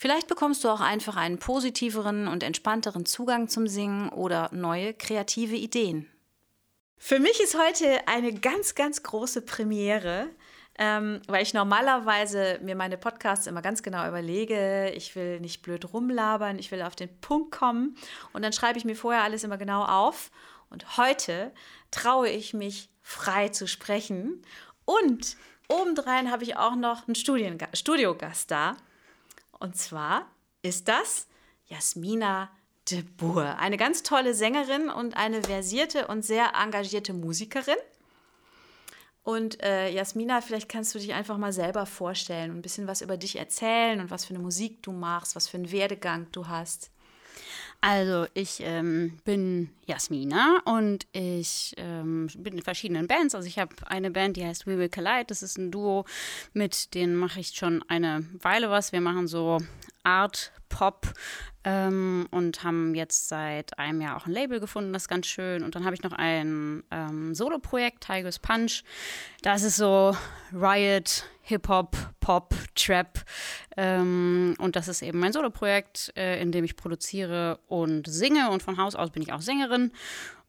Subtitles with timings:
[0.00, 5.56] Vielleicht bekommst du auch einfach einen positiveren und entspannteren Zugang zum Singen oder neue kreative
[5.56, 6.08] Ideen.
[6.98, 10.28] Für mich ist heute eine ganz, ganz große Premiere,
[10.78, 14.92] ähm, weil ich normalerweise mir meine Podcasts immer ganz genau überlege.
[14.94, 17.96] Ich will nicht blöd rumlabern, ich will auf den Punkt kommen
[18.32, 20.30] und dann schreibe ich mir vorher alles immer genau auf.
[20.70, 21.52] Und heute
[21.90, 24.42] traue ich mich frei zu sprechen
[24.84, 25.36] und
[25.68, 28.76] obendrein habe ich auch noch einen Studiogast da.
[29.58, 30.30] Und zwar
[30.62, 31.26] ist das
[31.66, 32.50] Jasmina
[32.90, 37.76] de Boer, eine ganz tolle Sängerin und eine versierte und sehr engagierte Musikerin.
[39.22, 43.02] Und äh, Jasmina, vielleicht kannst du dich einfach mal selber vorstellen und ein bisschen was
[43.02, 46.48] über dich erzählen und was für eine Musik du machst, was für einen Werdegang du
[46.48, 46.90] hast.
[47.80, 53.36] Also ich ähm, bin Jasmina und ich ähm, bin in verschiedenen Bands.
[53.36, 55.26] Also ich habe eine Band, die heißt We Will Collide.
[55.28, 56.04] Das ist ein Duo,
[56.52, 58.90] mit denen mache ich schon eine Weile was.
[58.92, 59.58] Wir machen so
[60.02, 61.12] Art Pop
[61.64, 65.62] ähm, und haben jetzt seit einem Jahr auch ein Label gefunden, das ist ganz schön.
[65.62, 68.84] Und dann habe ich noch ein ähm, Solo-Projekt, Tigers Punch.
[69.42, 70.16] Das ist so
[70.52, 73.24] Riot, Hip-Hop, Pop, Trap.
[73.76, 78.50] Ähm, und das ist eben mein Solo-Projekt, äh, in dem ich produziere und singe.
[78.50, 79.92] Und von Haus aus bin ich auch Sängerin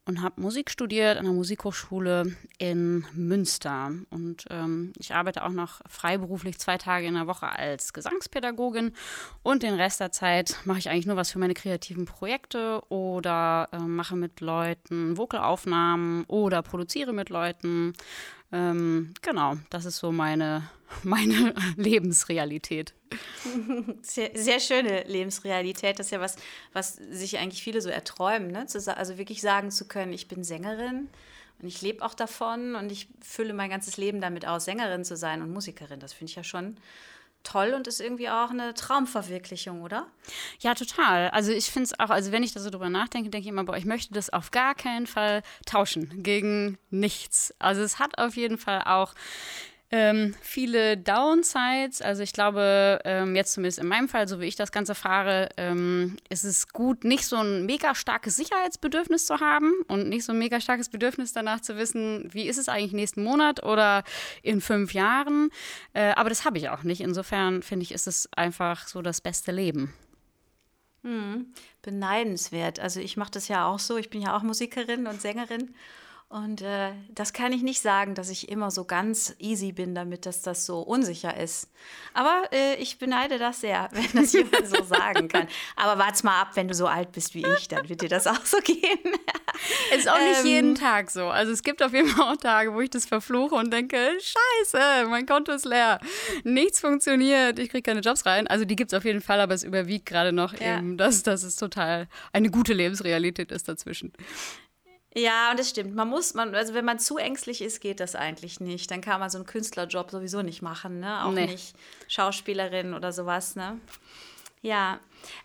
[0.10, 3.92] und habe Musik studiert an der Musikhochschule in Münster.
[4.10, 8.94] Und ähm, ich arbeite auch noch freiberuflich zwei Tage in der Woche als Gesangspädagogin.
[9.44, 13.70] Und den Rest der Zeit mache ich eigentlich nur was für meine kreativen Projekte oder
[13.72, 17.94] äh, mache mit Leuten Vocalaufnahmen oder produziere mit Leuten.
[18.52, 20.70] Ähm, genau, das ist so meine,
[21.04, 22.94] meine Lebensrealität.
[24.02, 26.00] Sehr, sehr, schöne Lebensrealität.
[26.00, 26.36] Das ist ja was,
[26.74, 28.52] was sich eigentlich viele so erträumen.
[28.52, 28.66] Ne?
[28.96, 31.10] also wirklich sagen zu können, ich bin Sängerin
[31.62, 35.16] und ich lebe auch davon und ich fülle mein ganzes Leben damit aus, Sängerin zu
[35.16, 36.00] sein und Musikerin.
[36.00, 36.78] Das finde ich ja schon
[37.44, 40.08] toll und ist irgendwie auch eine Traumverwirklichung, oder?
[40.60, 41.30] Ja, total.
[41.30, 43.64] Also ich finde es auch, also wenn ich da so drüber nachdenke, denke ich immer,
[43.64, 47.54] boah, ich möchte das auf gar keinen Fall tauschen gegen nichts.
[47.60, 49.14] Also es hat auf jeden Fall auch
[49.92, 52.02] ähm, viele Downsides.
[52.02, 55.50] Also ich glaube, ähm, jetzt zumindest in meinem Fall, so wie ich das Ganze fahre,
[55.58, 60.32] ähm, ist es gut, nicht so ein mega starkes Sicherheitsbedürfnis zu haben und nicht so
[60.32, 64.04] ein mega starkes Bedürfnis danach zu wissen, wie ist es eigentlich nächsten Monat oder
[64.44, 65.50] in fünf Jahren.
[65.94, 67.02] Äh, aber das habe ich auch nicht.
[67.02, 69.94] Insofern finde ich, ist es einfach so das beste Leben.
[71.04, 72.80] Hm, beneidenswert.
[72.80, 73.98] Also ich mache das ja auch so.
[73.98, 75.74] Ich bin ja auch Musikerin und Sängerin.
[76.32, 80.28] Und äh, das kann ich nicht sagen, dass ich immer so ganz easy bin damit,
[80.28, 81.72] dass das so unsicher ist.
[82.14, 85.48] Aber äh, ich beneide das sehr, wenn das jemand so sagen kann.
[85.76, 88.28] Aber warte mal ab, wenn du so alt bist wie ich, dann wird dir das
[88.28, 89.00] auch so gehen.
[89.92, 91.30] Es ist auch nicht ähm, jeden Tag so.
[91.30, 95.08] Also es gibt auf jeden Fall auch Tage, wo ich das verfluche und denke, scheiße,
[95.10, 96.00] mein Konto ist leer.
[96.44, 98.46] Nichts funktioniert, ich kriege keine Jobs rein.
[98.46, 100.78] Also die gibt es auf jeden Fall, aber es überwiegt gerade noch ja.
[100.78, 104.14] eben, dass, dass es total eine gute Lebensrealität ist dazwischen.
[105.16, 105.96] Ja, und das stimmt.
[105.96, 108.92] Man muss, man, also wenn man zu ängstlich ist, geht das eigentlich nicht.
[108.92, 111.26] Dann kann man so einen Künstlerjob sowieso nicht machen, ne?
[111.26, 111.48] Auch nee.
[111.48, 111.74] nicht
[112.08, 113.80] Schauspielerin oder sowas, ne?
[114.62, 115.00] Ja,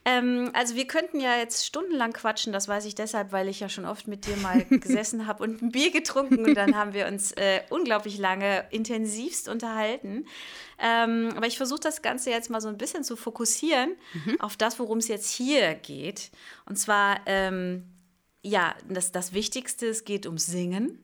[0.04, 3.68] ähm, also wir könnten ja jetzt stundenlang quatschen, das weiß ich deshalb, weil ich ja
[3.68, 7.06] schon oft mit dir mal gesessen habe und ein Bier getrunken und dann haben wir
[7.06, 10.26] uns äh, unglaublich lange intensivst unterhalten.
[10.80, 14.40] Ähm, aber ich versuche das Ganze jetzt mal so ein bisschen zu fokussieren mhm.
[14.40, 16.32] auf das, worum es jetzt hier geht.
[16.66, 17.84] Und zwar ähm,
[18.44, 20.98] ja, das, das Wichtigste, es geht um Singen.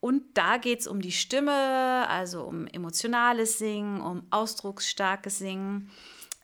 [0.00, 5.90] Und da geht es um die Stimme, also um emotionales Singen, um ausdrucksstarkes Singen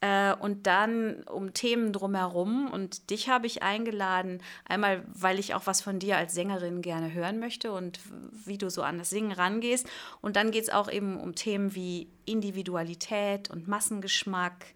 [0.00, 2.68] äh, und dann um Themen drumherum.
[2.72, 7.12] Und dich habe ich eingeladen, einmal, weil ich auch was von dir als Sängerin gerne
[7.12, 8.00] hören möchte und
[8.44, 9.86] wie du so an das Singen rangehst.
[10.20, 14.66] Und dann geht es auch eben um Themen wie Individualität und Massengeschmack,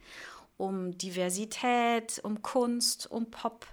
[0.56, 3.66] um Diversität, um Kunst, um Pop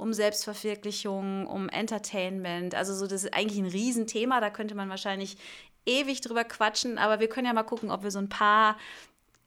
[0.00, 2.74] um Selbstverwirklichung, um Entertainment.
[2.74, 5.36] Also so, das ist eigentlich ein Riesenthema, da könnte man wahrscheinlich
[5.86, 8.76] ewig drüber quatschen, aber wir können ja mal gucken, ob wir so ein paar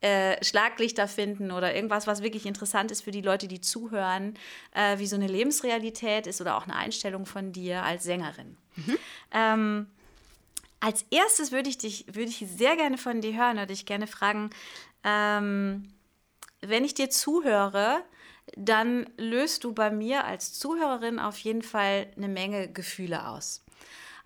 [0.02, 4.34] äh, Schlaglichter finden oder irgendwas, was wirklich interessant ist für die Leute, die zuhören,
[4.74, 8.58] äh, wie so eine Lebensrealität ist oder auch eine Einstellung von dir als Sängerin.
[8.76, 8.98] Mhm.
[9.32, 9.88] Ähm,
[10.82, 14.08] als erstes würde ich dich, würde ich sehr gerne von dir hören oder dich gerne
[14.08, 14.50] fragen,
[15.06, 15.94] ähm,
[16.60, 18.04] wenn ich dir zuhöre,
[18.56, 23.64] dann löst du bei mir als Zuhörerin auf jeden Fall eine Menge Gefühle aus.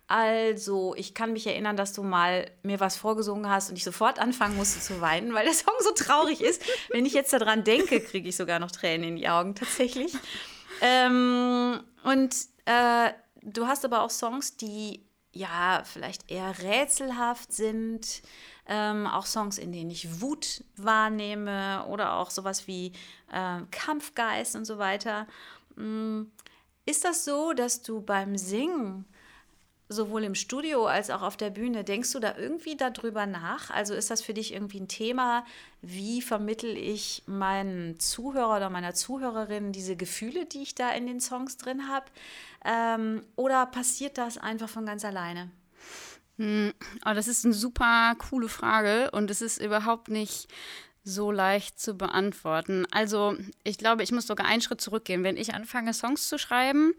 [0.06, 4.18] Also, ich kann mich erinnern, dass du mal mir was vorgesungen hast und ich sofort
[4.18, 6.62] anfangen musste zu weinen, weil der Song so traurig ist.
[6.88, 10.14] Wenn ich jetzt daran denke, kriege ich sogar noch Tränen in die Augen, tatsächlich.
[10.80, 12.34] Ähm, und
[12.64, 13.10] äh,
[13.42, 15.04] du hast aber auch Songs, die
[15.38, 18.22] ja vielleicht eher rätselhaft sind.
[18.66, 22.92] Ähm, auch Songs, in denen ich Wut wahrnehme oder auch sowas wie
[23.32, 25.26] äh, Kampfgeist und so weiter.
[25.76, 26.24] Mm,
[26.84, 29.06] ist das so, dass du beim Singen
[29.88, 33.70] sowohl im Studio als auch auf der Bühne, denkst du da irgendwie darüber nach?
[33.70, 35.44] Also ist das für dich irgendwie ein Thema?
[35.80, 41.20] Wie vermittel ich meinen Zuhörer oder meiner Zuhörerin diese Gefühle, die ich da in den
[41.20, 42.06] Songs drin habe?
[42.64, 45.50] Ähm, oder passiert das einfach von ganz alleine?
[46.36, 46.72] Hm,
[47.04, 50.48] oh, das ist eine super coole Frage und es ist überhaupt nicht
[51.04, 52.86] so leicht zu beantworten.
[52.90, 55.24] Also ich glaube, ich muss sogar einen Schritt zurückgehen.
[55.24, 56.92] Wenn ich anfange, Songs zu schreiben,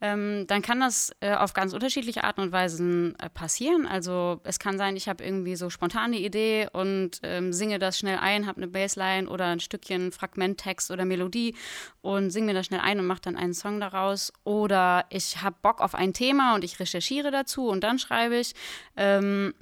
[0.00, 3.86] ähm, dann kann das äh, auf ganz unterschiedliche Arten und Weisen äh, passieren.
[3.86, 8.18] Also es kann sein, ich habe irgendwie so spontane Idee und ähm, singe das schnell
[8.18, 11.54] ein, habe eine Bassline oder ein Stückchen Fragmenttext oder Melodie
[12.02, 14.32] und singe mir das schnell ein und mache dann einen Song daraus.
[14.44, 18.54] Oder ich habe Bock auf ein Thema und ich recherchiere dazu und dann schreibe ich.
[18.96, 19.54] Ähm,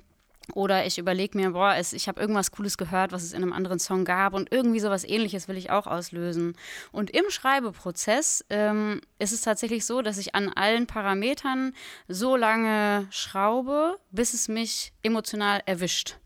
[0.52, 3.52] oder ich überlege mir, boah, es, ich habe irgendwas Cooles gehört, was es in einem
[3.52, 6.56] anderen Song gab und irgendwie sowas ähnliches will ich auch auslösen.
[6.92, 11.72] Und im Schreibeprozess ähm, ist es tatsächlich so, dass ich an allen Parametern
[12.08, 16.16] so lange schraube, bis es mich emotional erwischt.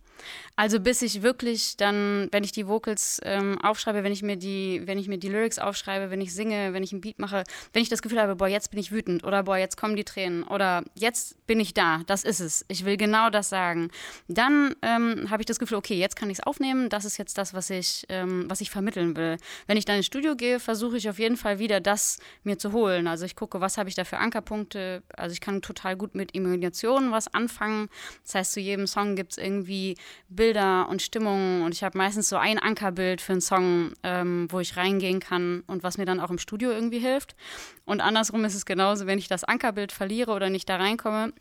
[0.58, 4.82] Also bis ich wirklich dann, wenn ich die Vocals ähm, aufschreibe, wenn ich mir die,
[4.86, 7.80] wenn ich mir die Lyrics aufschreibe, wenn ich singe, wenn ich ein Beat mache, wenn
[7.80, 10.42] ich das Gefühl habe, boah, jetzt bin ich wütend oder boah, jetzt kommen die Tränen
[10.42, 12.64] oder jetzt bin ich da, das ist es.
[12.66, 13.92] Ich will genau das sagen.
[14.26, 17.38] Dann ähm, habe ich das Gefühl, okay, jetzt kann ich es aufnehmen, das ist jetzt
[17.38, 19.36] das, was ich, ähm, was ich vermitteln will.
[19.68, 22.72] Wenn ich dann ins Studio gehe, versuche ich auf jeden Fall wieder das mir zu
[22.72, 23.06] holen.
[23.06, 25.04] Also ich gucke, was habe ich da für Ankerpunkte.
[25.16, 27.88] Also ich kann total gut mit Imagination was anfangen.
[28.24, 29.94] Das heißt, zu jedem Song gibt es irgendwie
[30.28, 34.46] Bilder Bilder und Stimmungen und ich habe meistens so ein Ankerbild für einen Song, ähm,
[34.50, 37.36] wo ich reingehen kann und was mir dann auch im Studio irgendwie hilft.
[37.84, 41.34] Und andersrum ist es genauso, wenn ich das Ankerbild verliere oder nicht da reinkomme,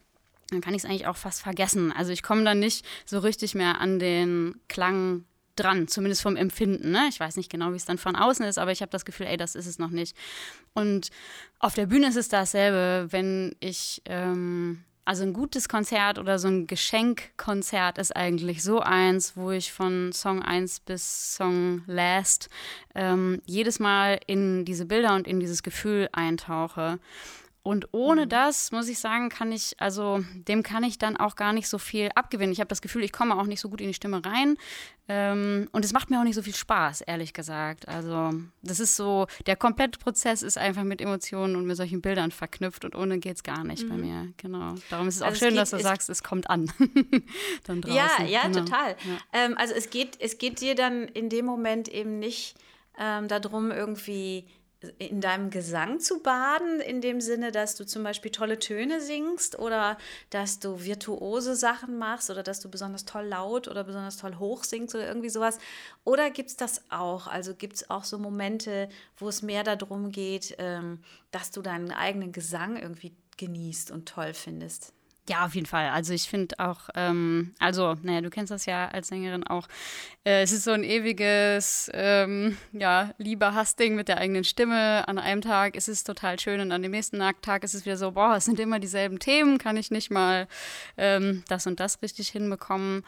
[0.50, 1.94] dann kann ich es eigentlich auch fast vergessen.
[1.94, 5.24] Also ich komme dann nicht so richtig mehr an den Klang
[5.56, 6.92] dran, zumindest vom Empfinden.
[6.92, 7.06] Ne?
[7.07, 9.27] Ich weiß nicht genau, wie es dann von außen ist, aber ich habe das Gefühl,
[9.27, 10.18] ey, das ist es noch nicht.
[10.74, 11.12] Und
[11.59, 16.50] auf der Bühne ist es dasselbe, wenn ich ähm, also ein gutes Konzert oder so
[16.50, 22.50] ein Geschenkkonzert ist eigentlich so eins, wo ich von Song 1 bis Song Last
[22.94, 27.00] ähm, jedes Mal in diese Bilder und in dieses Gefühl eintauche.
[27.67, 28.29] Und ohne mhm.
[28.29, 31.77] das, muss ich sagen, kann ich, also dem kann ich dann auch gar nicht so
[31.77, 32.53] viel abgewinnen.
[32.53, 34.55] Ich habe das Gefühl, ich komme auch nicht so gut in die Stimme rein.
[35.09, 37.89] Ähm, und es macht mir auch nicht so viel Spaß, ehrlich gesagt.
[37.89, 38.31] Also,
[38.61, 42.85] das ist so, der komplette Prozess ist einfach mit Emotionen und mit solchen Bildern verknüpft
[42.85, 43.89] und ohne geht es gar nicht mhm.
[43.89, 44.33] bei mir.
[44.37, 44.75] Genau.
[44.89, 46.71] Darum ist es auch also schön, geht, dass du sagst, es kommt an.
[47.65, 47.97] dann draußen.
[47.97, 48.59] Ja, ja, genau.
[48.59, 48.91] total.
[48.91, 49.17] Ja.
[49.33, 52.55] Ähm, also es geht, es geht dir dann in dem Moment eben nicht
[52.97, 54.45] ähm, darum, irgendwie
[55.00, 59.57] in deinem Gesang zu baden, in dem Sinne, dass du zum Beispiel tolle Töne singst
[59.57, 59.97] oder
[60.29, 64.63] dass du virtuose Sachen machst oder dass du besonders toll laut oder besonders toll hoch
[64.63, 65.57] singst oder irgendwie sowas?
[66.03, 67.27] Oder gibt es das auch?
[67.27, 70.99] Also gibt es auch so Momente, wo es mehr darum geht, ähm,
[71.31, 74.94] dass du deinen eigenen Gesang irgendwie genießt und toll findest?
[75.29, 75.89] Ja, auf jeden Fall.
[75.89, 79.67] Also ich finde auch, ähm, also, naja, du kennst das ja als Sängerin auch.
[80.23, 85.05] Äh, es ist so ein ewiges, ähm, ja, Liebe-Hass-Ding mit der eigenen Stimme.
[85.05, 87.97] An einem Tag ist es total schön und an dem nächsten Tag ist es wieder
[87.97, 90.47] so, boah, es sind immer dieselben Themen, kann ich nicht mal
[90.95, 93.03] ähm, das und das richtig hinbekommen.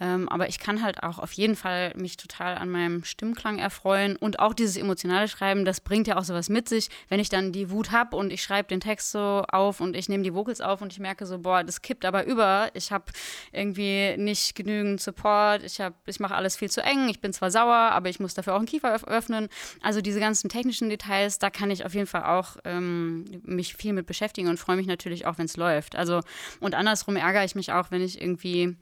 [0.00, 4.16] Ähm, aber ich kann halt auch auf jeden Fall mich total an meinem Stimmklang erfreuen.
[4.16, 7.52] Und auch dieses emotionale Schreiben, das bringt ja auch sowas mit sich, wenn ich dann
[7.52, 10.60] die Wut habe und ich schreibe den Text so auf und ich nehme die Vocals
[10.60, 13.06] auf und ich merke so, boah, das kippt aber über, ich habe
[13.52, 17.74] irgendwie nicht genügend Support, ich, ich mache alles viel zu eng, ich bin zwar sauer,
[17.74, 19.48] aber ich muss dafür auch einen Kiefer öffnen.
[19.82, 23.92] Also diese ganzen technischen Details, da kann ich auf jeden Fall auch ähm, mich viel
[23.92, 25.96] mit beschäftigen und freue mich natürlich auch, wenn es läuft.
[25.96, 26.20] Also
[26.60, 28.76] und andersrum ärgere ich mich auch, wenn ich irgendwie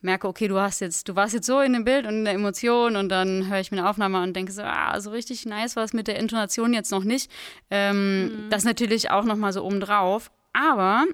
[0.00, 2.34] merke, okay, du hast jetzt, du warst jetzt so in dem Bild und in der
[2.34, 5.76] Emotion und dann höre ich mir eine Aufnahme und denke so, ah, so richtig nice
[5.76, 7.30] war es mit der Intonation jetzt noch nicht.
[7.70, 8.50] Ähm, mhm.
[8.50, 10.30] Das natürlich auch nochmal so obendrauf.
[10.52, 11.04] Aber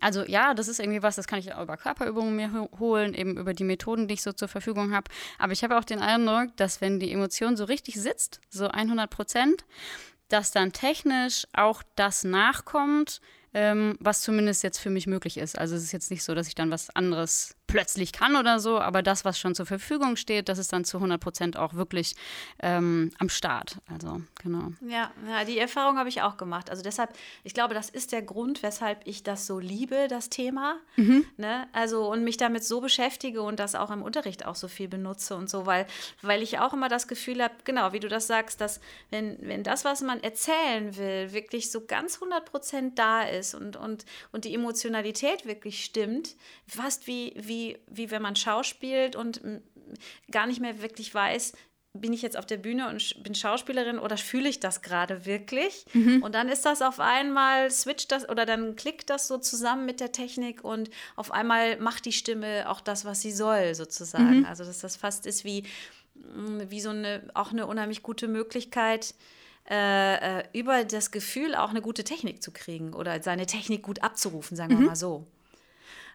[0.00, 3.36] also ja, das ist irgendwie was, das kann ich auch über Körperübungen mir holen, eben
[3.36, 5.10] über die Methoden, die ich so zur Verfügung habe.
[5.38, 9.10] Aber ich habe auch den Eindruck, dass wenn die Emotion so richtig sitzt, so 100
[9.10, 9.64] Prozent,
[10.28, 13.20] dass dann technisch auch das nachkommt,
[13.54, 15.58] ähm, was zumindest jetzt für mich möglich ist.
[15.58, 18.80] Also es ist jetzt nicht so, dass ich dann was anderes plötzlich kann oder so,
[18.80, 22.16] aber das, was schon zur Verfügung steht, das ist dann zu 100 Prozent auch wirklich
[22.60, 23.76] ähm, am Start.
[23.92, 24.72] Also, genau.
[24.80, 26.70] Ja, ja die Erfahrung habe ich auch gemacht.
[26.70, 27.12] Also deshalb,
[27.44, 30.76] ich glaube, das ist der Grund, weshalb ich das so liebe, das Thema.
[30.96, 31.26] Mhm.
[31.36, 31.68] Ne?
[31.72, 35.36] Also und mich damit so beschäftige und das auch im Unterricht auch so viel benutze
[35.36, 35.86] und so, weil,
[36.22, 39.62] weil ich auch immer das Gefühl habe, genau, wie du das sagst, dass wenn, wenn
[39.62, 44.46] das, was man erzählen will, wirklich so ganz 100 Prozent da ist und, und, und
[44.46, 46.34] die Emotionalität wirklich stimmt,
[46.66, 49.40] fast wie, wie wie, wie wenn man schauspielt und
[50.30, 51.52] gar nicht mehr wirklich weiß,
[51.94, 55.84] bin ich jetzt auf der Bühne und bin Schauspielerin oder fühle ich das gerade wirklich?
[55.94, 56.22] Mhm.
[56.22, 59.98] Und dann ist das auf einmal, switcht das oder dann klickt das so zusammen mit
[59.98, 64.40] der Technik und auf einmal macht die Stimme auch das, was sie soll, sozusagen.
[64.40, 64.44] Mhm.
[64.44, 65.64] Also, dass das fast ist wie,
[66.14, 69.14] wie so eine, auch eine unheimlich gute Möglichkeit,
[69.68, 74.02] äh, äh, über das Gefühl auch eine gute Technik zu kriegen oder seine Technik gut
[74.02, 74.86] abzurufen, sagen wir mhm.
[74.86, 75.26] mal so.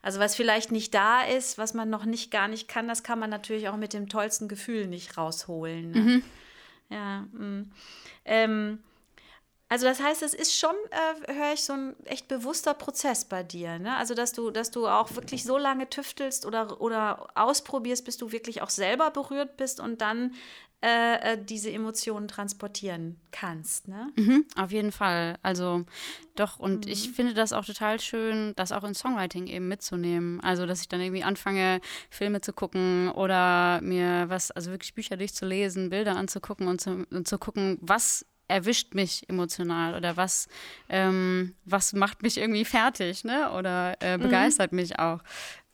[0.03, 3.19] Also was vielleicht nicht da ist, was man noch nicht gar nicht kann, das kann
[3.19, 5.91] man natürlich auch mit dem tollsten Gefühl nicht rausholen.
[5.91, 5.99] Ne?
[5.99, 6.23] Mhm.
[6.89, 7.21] Ja.
[7.31, 7.71] Mm.
[8.25, 8.79] Ähm,
[9.69, 13.43] also das heißt, es ist schon, äh, höre ich, so ein echt bewusster Prozess bei
[13.43, 13.79] dir.
[13.79, 13.95] Ne?
[13.95, 18.33] Also dass du, dass du auch wirklich so lange tüftelst oder, oder ausprobierst, bis du
[18.33, 20.33] wirklich auch selber berührt bist und dann
[20.83, 23.87] äh, äh, diese Emotionen transportieren kannst.
[23.87, 24.11] Ne?
[24.17, 25.37] Mhm, auf jeden Fall.
[25.41, 25.85] Also
[26.35, 26.91] doch, und mhm.
[26.91, 30.41] ich finde das auch total schön, das auch in Songwriting eben mitzunehmen.
[30.41, 35.15] Also, dass ich dann irgendwie anfange, Filme zu gucken oder mir was, also wirklich Bücher
[35.15, 40.47] durchzulesen, Bilder anzugucken und zu, und zu gucken, was erwischt mich emotional oder was,
[40.89, 43.51] ähm, was macht mich irgendwie fertig, ne?
[43.53, 44.23] Oder äh, mhm.
[44.23, 44.79] begeistert mhm.
[44.79, 45.19] mich auch.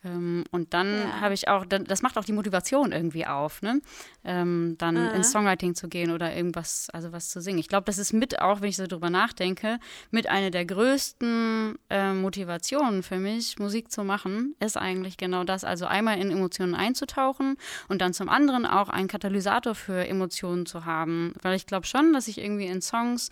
[0.03, 1.21] Ähm, und dann ja.
[1.21, 3.81] habe ich auch, das macht auch die Motivation irgendwie auf, ne?
[4.23, 5.15] Ähm, dann Aha.
[5.15, 7.59] ins Songwriting zu gehen oder irgendwas, also was zu singen.
[7.59, 9.79] Ich glaube, das ist mit auch, wenn ich so drüber nachdenke,
[10.11, 15.63] mit einer der größten äh, Motivationen für mich, Musik zu machen, ist eigentlich genau das.
[15.63, 20.85] Also einmal in Emotionen einzutauchen und dann zum anderen auch einen Katalysator für Emotionen zu
[20.85, 21.33] haben.
[21.41, 23.29] Weil ich glaube schon, dass ich irgendwie in Songs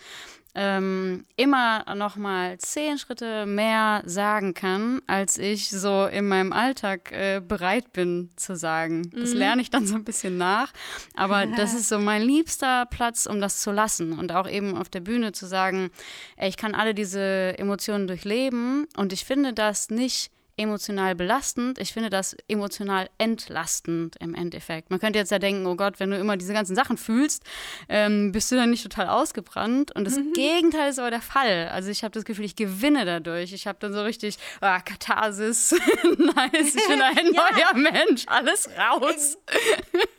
[0.60, 7.12] ähm, immer noch mal zehn Schritte mehr sagen kann, als ich so in meinem Alltag
[7.12, 9.12] äh, bereit bin zu sagen.
[9.12, 9.38] Das mhm.
[9.38, 10.74] lerne ich dann so ein bisschen nach,
[11.14, 14.90] aber das ist so mein liebster Platz, um das zu lassen und auch eben auf
[14.90, 15.92] der Bühne zu sagen,
[16.38, 21.80] ey, ich kann alle diese Emotionen durchleben und ich finde das nicht emotional belastend.
[21.80, 24.90] Ich finde das emotional entlastend im Endeffekt.
[24.90, 27.44] Man könnte jetzt ja denken, oh Gott, wenn du immer diese ganzen Sachen fühlst,
[27.88, 29.96] ähm, bist du dann nicht total ausgebrannt.
[29.96, 30.34] Und das mhm.
[30.34, 31.70] Gegenteil ist aber der Fall.
[31.70, 33.54] Also ich habe das Gefühl, ich gewinne dadurch.
[33.54, 35.72] Ich habe dann so richtig, ah, Katharsis,
[36.18, 37.74] nice, ich bin ein ja.
[37.74, 39.38] neuer Mensch, alles raus.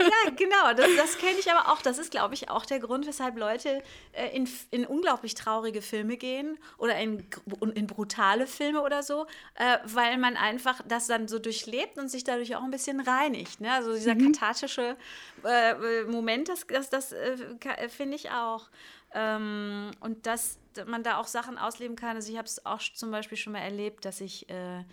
[0.01, 1.83] ja, genau, das, das kenne ich aber auch.
[1.83, 6.17] Das ist, glaube ich, auch der Grund, weshalb Leute äh, in, in unglaublich traurige Filme
[6.17, 7.25] gehen oder in,
[7.75, 9.27] in brutale Filme oder so,
[9.57, 13.01] äh, weil man man einfach das dann so durchlebt und sich dadurch auch ein bisschen
[13.01, 13.61] reinigt.
[13.61, 13.73] Ne?
[13.73, 14.33] Also dieser mhm.
[14.33, 14.97] kathartische
[15.45, 18.69] äh, Moment, das, das, das äh, äh finde ich auch.
[19.15, 22.17] Ähm, und dass man da auch Sachen ausleben kann.
[22.17, 24.85] Also ich habe es auch zum Beispiel schon mal erlebt, dass ich äh,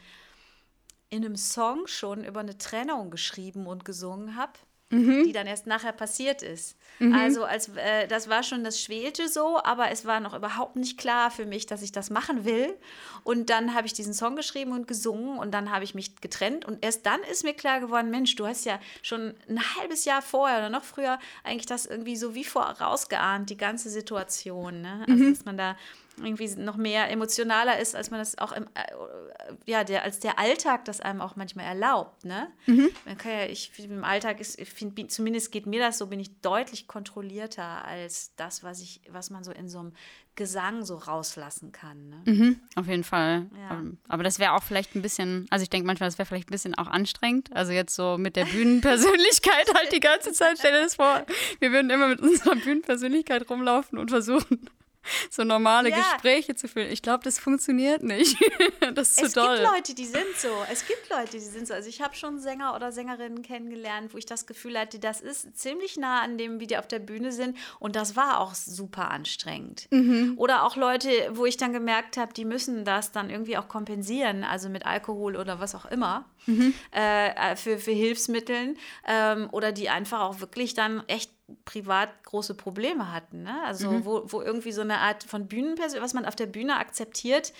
[1.10, 4.54] in einem Song schon über eine Trennung geschrieben und gesungen habe
[4.90, 5.24] mhm.
[5.26, 6.78] die dann erst nachher passiert ist.
[7.00, 7.14] Mhm.
[7.14, 10.98] Also als äh, das war schon, das schwelte so, aber es war noch überhaupt nicht
[10.98, 12.74] klar für mich, dass ich das machen will.
[13.24, 16.66] Und dann habe ich diesen Song geschrieben und gesungen und dann habe ich mich getrennt
[16.66, 20.22] und erst dann ist mir klar geworden, Mensch, du hast ja schon ein halbes Jahr
[20.22, 24.82] vorher oder noch früher eigentlich das irgendwie so wie vorausgeahnt, die ganze Situation.
[24.82, 25.06] Ne?
[25.08, 25.34] Also mhm.
[25.34, 25.76] dass man da
[26.18, 28.84] irgendwie noch mehr emotionaler ist, als man das auch im, äh,
[29.66, 32.26] ja, der, als der Alltag das einem auch manchmal erlaubt.
[32.26, 32.48] Ne?
[32.68, 32.90] Mhm.
[33.06, 36.20] Man kann ja, ich im Alltag ist, ich find, zumindest geht mir das so, bin
[36.20, 39.94] ich deutlich kontrollierter als das, was ich, was man so in so einem
[40.36, 42.10] Gesang so rauslassen kann.
[42.10, 42.22] Ne?
[42.26, 43.46] Mhm, auf jeden Fall.
[43.58, 43.78] Ja.
[43.78, 46.50] Ähm, aber das wäre auch vielleicht ein bisschen, also ich denke manchmal, das wäre vielleicht
[46.50, 47.56] ein bisschen auch anstrengend.
[47.56, 50.58] Also jetzt so mit der Bühnenpersönlichkeit halt die ganze Zeit.
[50.60, 51.26] Stell dir das vor,
[51.60, 54.70] wir würden immer mit unserer Bühnenpersönlichkeit rumlaufen und versuchen,
[55.30, 55.98] so normale ja.
[55.98, 56.92] Gespräche zu führen.
[56.92, 58.38] Ich glaube, das funktioniert nicht.
[58.96, 59.56] das ist zu es doll.
[59.56, 60.50] Es gibt Leute, die sind so.
[60.72, 61.74] Es gibt Leute, die sind so.
[61.74, 65.58] Also ich habe schon Sänger oder Sängerinnen kennengelernt, wo ich das Gefühl hatte, das ist
[65.58, 67.58] ziemlich nah an dem, wie die auf der Bühne sind.
[67.80, 69.88] Und das war auch super anstrengend.
[69.92, 70.34] Mhm.
[70.38, 74.44] Oder auch Leute, wo ich dann gemerkt habe, die müssen das dann irgendwie auch kompensieren,
[74.44, 76.74] also mit Alkohol oder was auch immer, mhm.
[76.92, 78.78] äh, für, für Hilfsmitteln.
[79.08, 83.44] Ähm, oder die einfach auch wirklich dann echt privat große Probleme hatten.
[83.44, 83.56] Ne?
[83.66, 84.06] Also mhm.
[84.06, 87.54] wo, wo irgendwie so eine Art von Bühnenperson, was man auf der Bühne akzeptiert,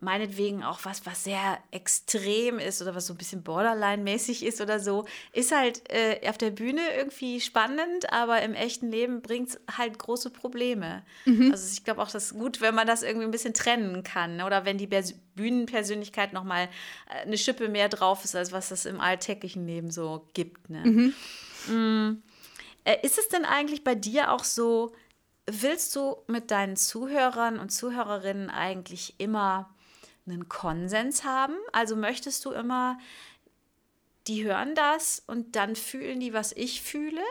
[0.00, 4.78] meinetwegen auch was, was sehr extrem ist oder was so ein bisschen Borderline-mäßig ist oder
[4.78, 9.60] so, ist halt äh, auf der Bühne irgendwie spannend, aber im echten Leben bringt es
[9.76, 11.02] halt große Probleme.
[11.24, 11.50] Mhm.
[11.50, 14.36] Also ich glaube auch, das ist gut, wenn man das irgendwie ein bisschen trennen kann
[14.36, 14.46] ne?
[14.46, 14.88] oder wenn die
[15.34, 16.68] Bühnenpersönlichkeit nochmal
[17.08, 20.70] äh, eine Schippe mehr drauf ist, als was es im alltäglichen Leben so gibt.
[20.70, 20.82] Ne?
[20.84, 21.14] Mhm.
[21.68, 22.22] Mhm.
[22.84, 24.92] Äh, ist es denn eigentlich bei dir auch so,
[25.46, 29.74] willst du mit deinen Zuhörern und Zuhörerinnen eigentlich immer
[30.26, 31.54] einen Konsens haben?
[31.72, 32.98] Also möchtest du immer,
[34.26, 37.22] die hören das und dann fühlen die, was ich fühle?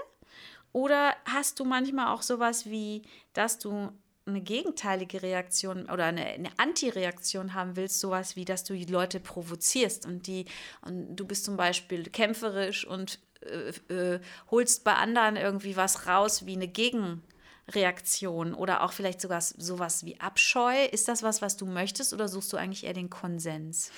[0.74, 3.92] Oder hast du manchmal auch sowas wie, dass du
[4.28, 9.20] eine gegenteilige Reaktion oder eine, eine Anti-Reaktion haben willst, sowas wie, dass du die Leute
[9.20, 10.46] provozierst und die
[10.82, 14.20] und du bist zum Beispiel kämpferisch und äh, äh,
[14.52, 17.24] holst bei anderen irgendwie was raus wie eine Gegenreaktion
[17.70, 20.86] Reaktion oder auch vielleicht sogar sowas wie Abscheu?
[20.86, 23.92] Ist das was, was du möchtest oder suchst du eigentlich eher den Konsens?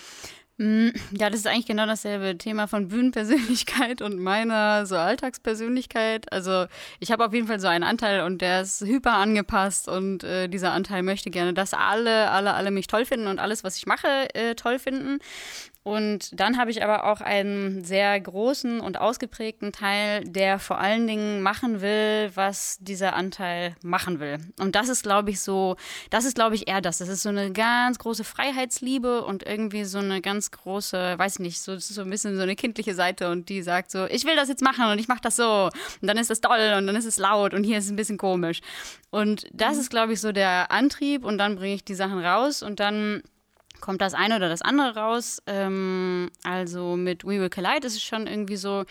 [0.57, 6.31] Mm, ja, das ist eigentlich genau dasselbe Thema von Bühnenpersönlichkeit und meiner so Alltagspersönlichkeit.
[6.33, 6.65] Also
[6.99, 10.49] ich habe auf jeden Fall so einen Anteil und der ist hyper angepasst und äh,
[10.49, 13.85] dieser Anteil möchte gerne, dass alle, alle, alle mich toll finden und alles, was ich
[13.85, 15.19] mache, äh, toll finden.
[15.89, 21.07] Und dann habe ich aber auch einen sehr großen und ausgeprägten Teil, der vor allen
[21.07, 24.37] Dingen machen will, was dieser Anteil machen will.
[24.59, 25.77] Und das ist, glaube ich, so,
[26.11, 26.99] das ist, glaube ich, eher das.
[26.99, 31.39] Das ist so eine ganz große Freiheitsliebe und irgendwie so eine ganz große, weiß ich
[31.39, 34.35] nicht, so, so ein bisschen so eine kindliche Seite und die sagt so, ich will
[34.35, 35.71] das jetzt machen und ich mache das so.
[36.01, 37.95] Und dann ist es toll und dann ist es laut und hier ist es ein
[37.95, 38.61] bisschen komisch.
[39.09, 39.79] Und das mhm.
[39.79, 43.23] ist, glaube ich, so der Antrieb und dann bringe ich die Sachen raus und dann
[43.79, 45.41] kommt das eine oder das andere raus.
[45.47, 48.85] Ähm, also mit We Will Collide ist es schon irgendwie so,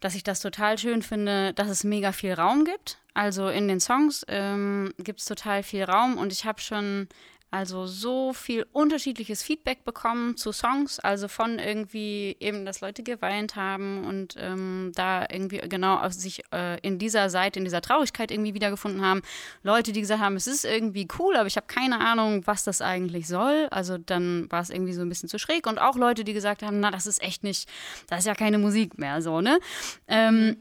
[0.00, 2.98] dass ich das total schön finde, dass es mega viel Raum gibt.
[3.14, 7.08] Also in den Songs ähm, gibt es total viel Raum und ich habe schon
[7.50, 13.56] also so viel unterschiedliches Feedback bekommen zu Songs, also von irgendwie eben, dass Leute geweint
[13.56, 18.52] haben und ähm, da irgendwie genau sich äh, in dieser Seite, in dieser Traurigkeit irgendwie
[18.52, 19.22] wiedergefunden haben.
[19.62, 22.82] Leute, die gesagt haben, es ist irgendwie cool, aber ich habe keine Ahnung, was das
[22.82, 23.68] eigentlich soll.
[23.70, 25.66] Also dann war es irgendwie so ein bisschen zu schräg.
[25.66, 27.66] Und auch Leute, die gesagt haben, na, das ist echt nicht,
[28.08, 29.58] das ist ja keine Musik mehr, so, ne?
[30.06, 30.58] Ähm,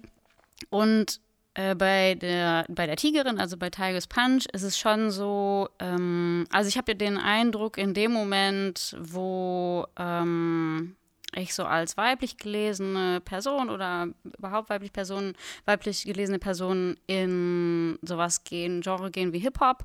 [0.70, 1.20] und
[1.57, 6.45] äh, bei, der, bei der Tigerin, also bei Tigers Punch, ist es schon so, ähm,
[6.51, 10.95] also ich habe den Eindruck, in dem Moment, wo ähm,
[11.36, 15.34] ich so als weiblich gelesene Person oder überhaupt weiblich Person,
[15.65, 19.82] weiblich gelesene Person in sowas gehen, Genre gehen wie Hip-Hop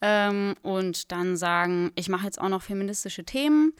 [0.00, 3.72] ähm, und dann sagen, ich mache jetzt auch noch feministische Themen,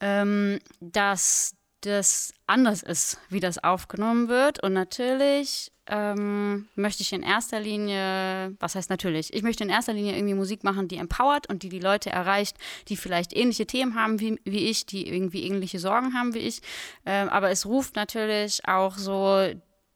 [0.00, 4.62] ähm, dass das anders ist, wie das aufgenommen wird.
[4.62, 9.92] Und natürlich ähm, möchte ich in erster Linie, was heißt natürlich, ich möchte in erster
[9.92, 12.56] Linie irgendwie Musik machen, die empowert und die die Leute erreicht,
[12.88, 16.60] die vielleicht ähnliche Themen haben wie, wie ich, die irgendwie ähnliche Sorgen haben wie ich.
[17.04, 19.50] Ähm, aber es ruft natürlich auch so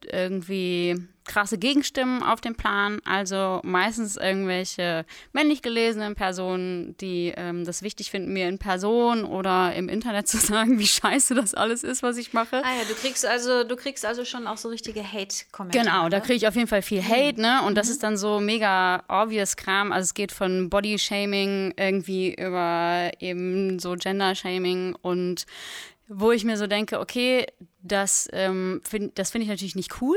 [0.06, 0.96] irgendwie
[1.30, 8.10] krasse Gegenstimmen auf dem Plan, also meistens irgendwelche männlich gelesenen Personen, die ähm, das wichtig
[8.10, 12.16] finden, mir in Person oder im Internet zu sagen, wie scheiße das alles ist, was
[12.16, 12.56] ich mache.
[12.64, 15.84] Ah ja, du kriegst also, du kriegst also schon auch so richtige Hate-Kommentare.
[15.84, 17.62] Genau, da kriege ich auf jeden Fall viel Hate, ne?
[17.62, 17.76] Und mhm.
[17.76, 19.92] das ist dann so mega obvious Kram.
[19.92, 25.46] Also es geht von Body-Shaming irgendwie über eben so Gender-Shaming und
[26.08, 27.46] wo ich mir so denke, okay,
[27.82, 30.16] das, ähm, find, das finde ich natürlich nicht cool.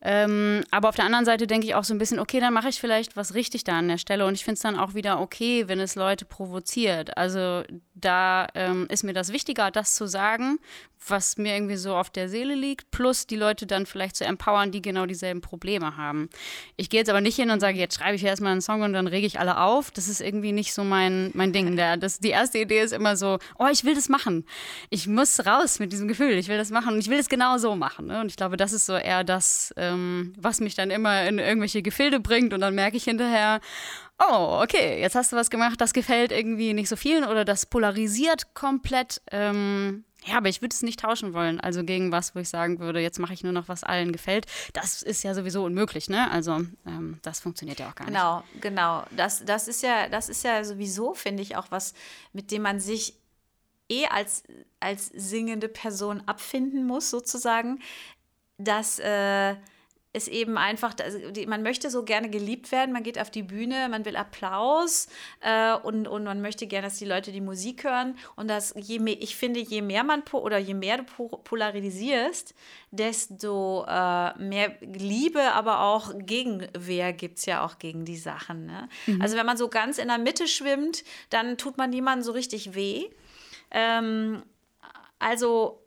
[0.00, 2.68] Ähm, aber auf der anderen Seite denke ich auch so ein bisschen, okay, dann mache
[2.68, 4.26] ich vielleicht was richtig da an der Stelle.
[4.26, 7.16] Und ich finde es dann auch wieder okay, wenn es Leute provoziert.
[7.16, 7.62] Also
[7.94, 10.58] da ähm, ist mir das wichtiger, das zu sagen,
[11.08, 14.70] was mir irgendwie so auf der Seele liegt, plus die Leute dann vielleicht zu empowern,
[14.70, 16.28] die genau dieselben Probleme haben.
[16.76, 18.92] Ich gehe jetzt aber nicht hin und sage, jetzt schreibe ich erstmal einen Song und
[18.92, 19.90] dann rege ich alle auf.
[19.90, 21.76] Das ist irgendwie nicht so mein, mein Ding.
[21.76, 24.44] Der, das, die erste Idee ist immer so, oh, ich will das machen.
[24.90, 27.58] Ich muss raus mit diesem Gefühl, ich will das machen und ich will es genau
[27.58, 28.06] so machen.
[28.06, 28.20] Ne?
[28.20, 31.82] Und ich glaube, das ist so eher das, ähm, was mich dann immer in irgendwelche
[31.82, 33.60] Gefilde bringt und dann merke ich hinterher,
[34.18, 37.66] oh, okay, jetzt hast du was gemacht, das gefällt irgendwie nicht so vielen oder das
[37.66, 39.20] polarisiert komplett.
[39.30, 41.60] Ähm, ja, aber ich würde es nicht tauschen wollen.
[41.60, 44.46] Also gegen was, wo ich sagen würde, jetzt mache ich nur noch, was allen gefällt.
[44.72, 46.30] Das ist ja sowieso unmöglich, ne?
[46.30, 48.62] Also ähm, das funktioniert ja auch gar genau, nicht.
[48.62, 49.16] Genau, genau.
[49.16, 51.94] Das, das ist ja, das ist ja sowieso, finde ich, auch was,
[52.32, 53.14] mit dem man sich
[53.88, 54.44] eh als,
[54.80, 57.80] als singende Person abfinden muss, sozusagen,
[58.58, 59.56] dass äh,
[60.14, 63.88] ist eben einfach, also man möchte so gerne geliebt werden, man geht auf die Bühne,
[63.88, 65.08] man will Applaus
[65.40, 68.18] äh, und, und man möchte gerne, dass die Leute die Musik hören.
[68.36, 72.54] Und das, je mehr, ich finde, je mehr man oder je mehr du polarisierst,
[72.90, 78.66] desto äh, mehr Liebe, aber auch Gegenwehr gibt es ja auch gegen die Sachen.
[78.66, 78.88] Ne?
[79.06, 79.22] Mhm.
[79.22, 82.74] Also wenn man so ganz in der Mitte schwimmt, dann tut man niemandem so richtig
[82.74, 83.08] weh.
[83.70, 84.42] Ähm,
[85.18, 85.81] also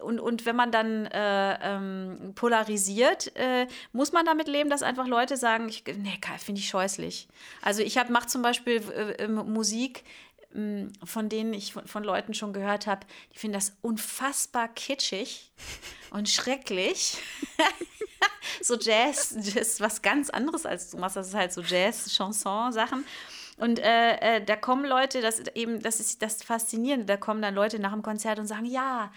[0.00, 5.06] und, und wenn man dann äh, ähm, polarisiert, äh, muss man damit leben, dass einfach
[5.06, 7.28] Leute sagen, ich, nee, finde ich scheußlich.
[7.62, 8.82] Also ich mache zum Beispiel
[9.18, 10.04] äh, Musik,
[10.52, 15.52] hm, von denen ich von, Leuten schon gehört habe, die finden das unfassbar kitschig
[16.10, 17.16] und schrecklich.
[18.60, 23.04] so Jazz, Jazz, was ganz anderes als du machst, das ist halt so Jazz, Chanson-Sachen.
[23.56, 27.54] Und äh, äh, da kommen Leute, das eben, das ist das Faszinierende, da kommen dann
[27.54, 29.12] Leute nach dem Konzert und sagen, ja,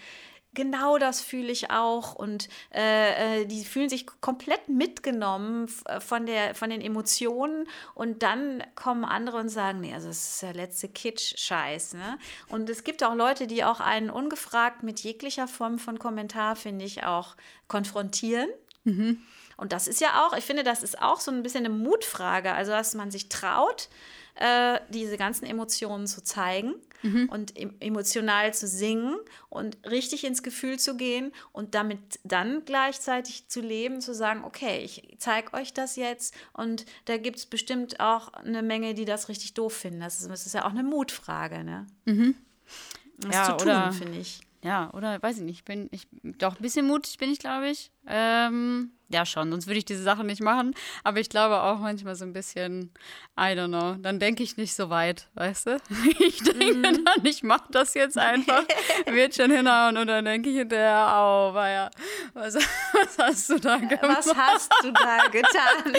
[0.56, 2.16] genau das fühle ich auch.
[2.16, 7.68] Und äh, äh die fühlen sich komplett mitgenommen äh, von, der, von den Emotionen.
[7.94, 11.94] Und dann kommen andere und sagen, nee, also das ist der letzte Kitsch-Scheiß.
[11.94, 12.18] Ne?
[12.48, 16.84] Und es gibt auch Leute, die auch einen ungefragt mit jeglicher Form von Kommentar, finde
[16.84, 17.36] ich, auch
[17.68, 18.48] konfrontieren.
[18.82, 19.22] Mhm.
[19.56, 22.52] Und das ist ja auch, ich finde, das ist auch so ein bisschen eine Mutfrage.
[22.52, 23.88] Also, dass man sich traut,
[24.36, 27.28] äh, diese ganzen Emotionen zu zeigen mhm.
[27.28, 29.16] und emotional zu singen
[29.48, 34.80] und richtig ins Gefühl zu gehen und damit dann gleichzeitig zu leben, zu sagen, okay,
[34.84, 39.28] ich zeige euch das jetzt und da gibt es bestimmt auch eine Menge, die das
[39.28, 40.00] richtig doof finden.
[40.00, 41.86] Das ist, das ist ja auch eine Mutfrage, ne?
[42.04, 42.34] Mhm.
[43.18, 44.45] Das ja, zu tun, finde ich.
[44.66, 47.92] Ja, oder weiß ich nicht, bin ich doch ein bisschen mutig bin ich, glaube ich.
[48.08, 50.74] Ähm, ja, schon, sonst würde ich diese Sachen nicht machen.
[51.04, 52.90] Aber ich glaube auch manchmal so ein bisschen,
[53.38, 55.76] I don't know, dann denke ich nicht so weit, weißt du?
[56.18, 57.04] Ich denke mm.
[57.04, 58.64] dann, ich mache das jetzt einfach,
[59.06, 61.90] wird schon hinhauen und dann denke ich hinterher, oh, war ja,
[62.34, 62.56] was,
[62.92, 64.02] was hast du da gemacht?
[64.02, 65.94] Was hast du da getan?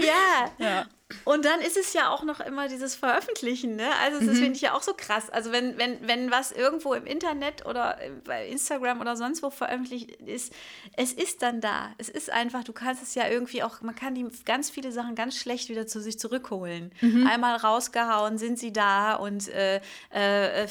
[0.00, 0.50] ja.
[0.58, 0.86] ja.
[1.24, 3.88] Und dann ist es ja auch noch immer dieses Veröffentlichen, ne?
[4.02, 4.42] Also das mhm.
[4.42, 5.30] finde ich ja auch so krass.
[5.30, 10.10] Also wenn, wenn, wenn was irgendwo im Internet oder bei Instagram oder sonst wo veröffentlicht
[10.22, 10.52] ist,
[10.96, 11.90] es ist dann da.
[11.98, 15.14] Es ist einfach, du kannst es ja irgendwie auch, man kann die ganz viele Sachen
[15.14, 16.92] ganz schlecht wieder zu sich zurückholen.
[17.00, 17.26] Mhm.
[17.26, 20.66] Einmal rausgehauen, sind sie da und äh, äh,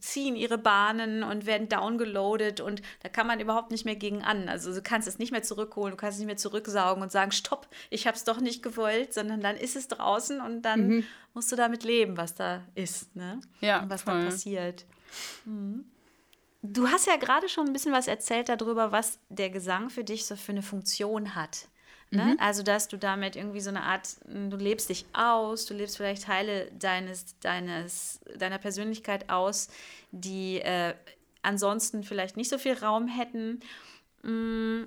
[0.00, 4.48] ziehen ihre Bahnen und werden downgeloadet und da kann man überhaupt nicht mehr gegen an.
[4.48, 7.32] Also du kannst es nicht mehr zurückholen, du kannst es nicht mehr zurücksaugen und sagen,
[7.32, 10.88] stopp, ich habe es doch nicht gewollt, sondern sondern dann ist es draußen und dann
[10.88, 11.04] mhm.
[11.34, 13.40] musst du damit leben, was da ist, ne?
[13.60, 13.82] Ja.
[13.82, 14.20] Und was voll.
[14.20, 14.84] da passiert.
[15.44, 15.84] Mhm.
[16.62, 20.26] Du hast ja gerade schon ein bisschen was erzählt darüber, was der Gesang für dich
[20.26, 21.68] so für eine Funktion hat.
[22.10, 22.24] Ne?
[22.24, 22.36] Mhm.
[22.40, 26.24] Also, dass du damit irgendwie so eine Art, du lebst dich aus, du lebst vielleicht
[26.24, 29.68] Teile deines, deines, deiner Persönlichkeit aus,
[30.10, 30.94] die äh,
[31.42, 33.60] ansonsten vielleicht nicht so viel Raum hätten.
[34.22, 34.82] Mm,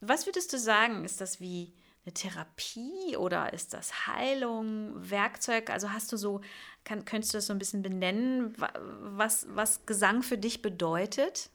[0.00, 1.72] was würdest du sagen, ist das wie
[2.04, 5.70] eine Therapie oder ist das Heilung, Werkzeug?
[5.70, 6.40] Also hast du so,
[6.84, 11.50] kann, könntest du das so ein bisschen benennen, was, was Gesang für dich bedeutet?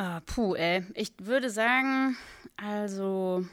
[0.00, 0.84] Uh, puh, ey.
[0.94, 2.16] Ich würde sagen,
[2.56, 3.44] also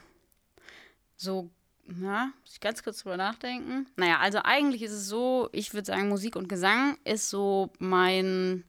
[1.15, 1.49] so,
[1.87, 3.87] na, muss ich ganz kurz drüber nachdenken.
[3.95, 8.63] Naja, also eigentlich ist es so, ich würde sagen, Musik und Gesang ist so mein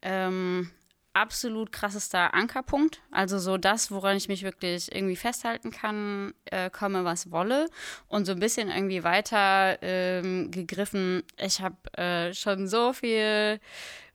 [0.00, 0.70] ähm,
[1.16, 3.00] absolut krassester Ankerpunkt.
[3.10, 7.68] Also so das, woran ich mich wirklich irgendwie festhalten kann, äh, komme was wolle.
[8.08, 11.22] Und so ein bisschen irgendwie weiter ähm, gegriffen.
[11.38, 13.60] Ich habe äh, schon so viel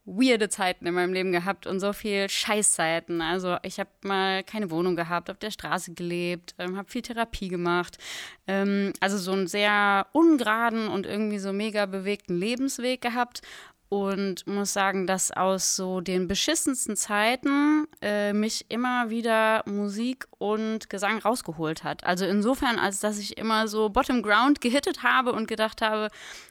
[0.04, 3.22] weirde Zeiten in meinem Leben gehabt und so viel Scheißzeiten.
[3.22, 7.50] Also ich habe mal keine Wohnung gehabt, auf der Straße gelebt, ähm, habe viel Therapie
[7.50, 7.98] gemacht.
[8.48, 13.42] Ähm, also so einen sehr ungeraden und irgendwie so mega bewegten Lebensweg gehabt
[13.92, 20.90] und muss sagen, dass aus so den beschissensten Zeiten äh, mich immer wieder Musik und
[20.90, 22.06] Gesang rausgeholt hat.
[22.06, 26.08] Also insofern, als dass ich immer so Bottom Ground gehittet habe und gedacht habe,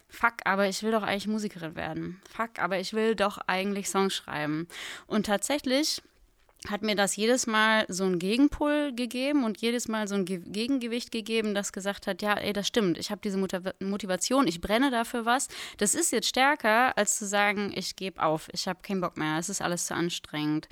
[0.06, 2.20] fuck, aber ich will doch eigentlich Musikerin werden.
[2.30, 4.68] Fuck, aber ich will doch eigentlich Songs schreiben.
[5.06, 6.02] Und tatsächlich
[6.68, 10.40] hat mir das jedes Mal so einen Gegenpol gegeben und jedes Mal so ein Ge
[10.44, 13.38] Gegengewicht gegeben, das gesagt hat, ja, ey, das stimmt, ich habe diese
[13.80, 15.48] Motivation, ich brenne dafür was.
[15.78, 19.38] Das ist jetzt stärker, als zu sagen, ich gebe auf, ich habe keinen Bock mehr,
[19.38, 20.68] es ist alles zu anstrengend.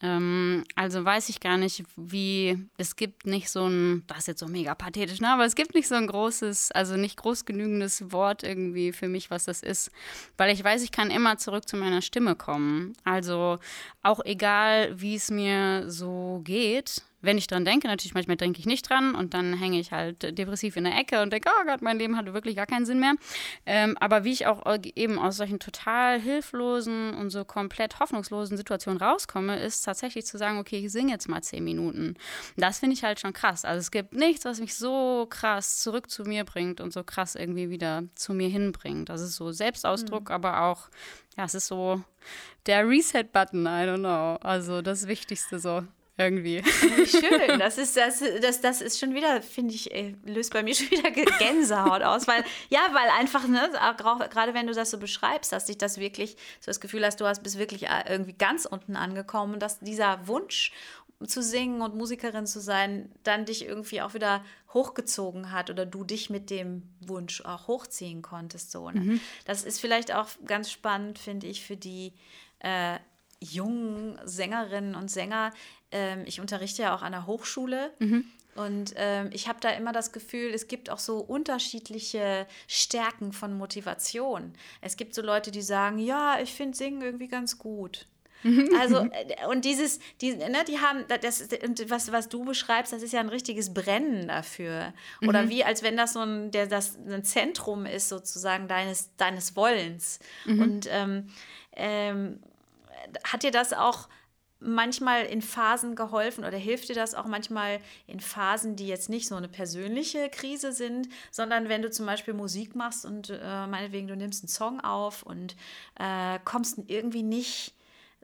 [0.00, 4.40] Ähm, also weiß ich gar nicht, wie, es gibt nicht so ein, das ist jetzt
[4.40, 5.28] so mega pathetisch, ne?
[5.28, 9.30] aber es gibt nicht so ein großes, also nicht groß genügendes Wort irgendwie für mich,
[9.30, 9.90] was das ist.
[10.36, 12.92] Weil ich weiß, ich kann immer zurück zu meiner Stimme kommen.
[13.02, 13.58] Also
[14.02, 18.66] auch egal, wie es mir so geht, wenn ich dran denke, natürlich manchmal denke ich
[18.66, 21.82] nicht dran und dann hänge ich halt depressiv in der Ecke und denke, oh Gott,
[21.82, 23.14] mein Leben hatte wirklich gar keinen Sinn mehr.
[23.66, 24.62] Ähm, aber wie ich auch
[24.94, 30.58] eben aus solchen total hilflosen und so komplett hoffnungslosen Situationen rauskomme, ist tatsächlich zu sagen,
[30.58, 32.14] okay, ich singe jetzt mal zehn Minuten.
[32.56, 33.64] Das finde ich halt schon krass.
[33.64, 37.34] Also es gibt nichts, was mich so krass zurück zu mir bringt und so krass
[37.34, 39.08] irgendwie wieder zu mir hinbringt.
[39.08, 40.34] Das ist so Selbstausdruck, mhm.
[40.34, 40.88] aber auch,
[41.36, 42.02] ja, es ist so
[42.66, 44.36] der Reset-Button, I don't know.
[44.46, 45.82] Also das Wichtigste so
[46.18, 46.62] irgendwie.
[47.06, 50.74] Schön, das ist, das, das, das ist schon wieder, finde ich, ey, löst bei mir
[50.74, 53.70] schon wieder Gänsehaut aus, weil, ja, weil einfach, ne,
[54.30, 57.26] gerade wenn du das so beschreibst, dass dich das wirklich, so das Gefühl hast, du
[57.26, 60.72] hast, bist wirklich äh, irgendwie ganz unten angekommen, dass dieser Wunsch
[61.26, 66.04] zu singen und Musikerin zu sein, dann dich irgendwie auch wieder hochgezogen hat oder du
[66.04, 68.70] dich mit dem Wunsch auch hochziehen konntest.
[68.70, 69.00] So, ne?
[69.00, 69.20] mhm.
[69.44, 72.12] Das ist vielleicht auch ganz spannend, finde ich, für die
[72.60, 72.98] äh,
[73.40, 75.52] jungen Sängerinnen und Sänger.
[75.90, 77.92] Ähm, ich unterrichte ja auch an der Hochschule.
[77.98, 78.24] Mhm.
[78.54, 83.56] Und ähm, ich habe da immer das Gefühl, es gibt auch so unterschiedliche Stärken von
[83.56, 84.52] Motivation.
[84.80, 88.06] Es gibt so Leute, die sagen, ja, ich finde Singen irgendwie ganz gut.
[88.78, 91.48] Also, äh, und dieses, die, ne, die haben, das,
[91.88, 94.92] was, was du beschreibst, das ist ja ein richtiges Brennen dafür.
[95.26, 95.50] Oder mhm.
[95.50, 100.20] wie, als wenn das so ein, der, das ein Zentrum ist, sozusagen, deines, deines Wollens.
[100.46, 100.62] Mhm.
[100.62, 101.28] Und ähm,
[101.74, 102.40] ähm,
[103.24, 104.08] hat dir das auch
[104.60, 109.28] manchmal in Phasen geholfen oder hilft dir das auch manchmal in Phasen, die jetzt nicht
[109.28, 114.08] so eine persönliche Krise sind, sondern wenn du zum Beispiel Musik machst und äh, meinetwegen
[114.08, 115.54] du nimmst einen Song auf und
[115.98, 117.74] äh, kommst irgendwie nicht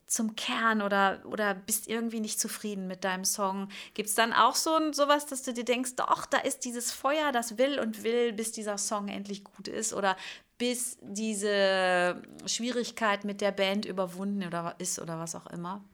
[0.07, 3.69] zum Kern oder, oder bist irgendwie nicht zufrieden mit deinem Song.
[3.95, 7.33] Gibt es dann auch so sowas, dass du dir denkst, doch, da ist dieses Feuer,
[7.33, 10.17] das will und will, bis dieser Song endlich gut ist oder
[10.59, 15.85] bis diese Schwierigkeit mit der Band überwunden oder ist oder was auch immer?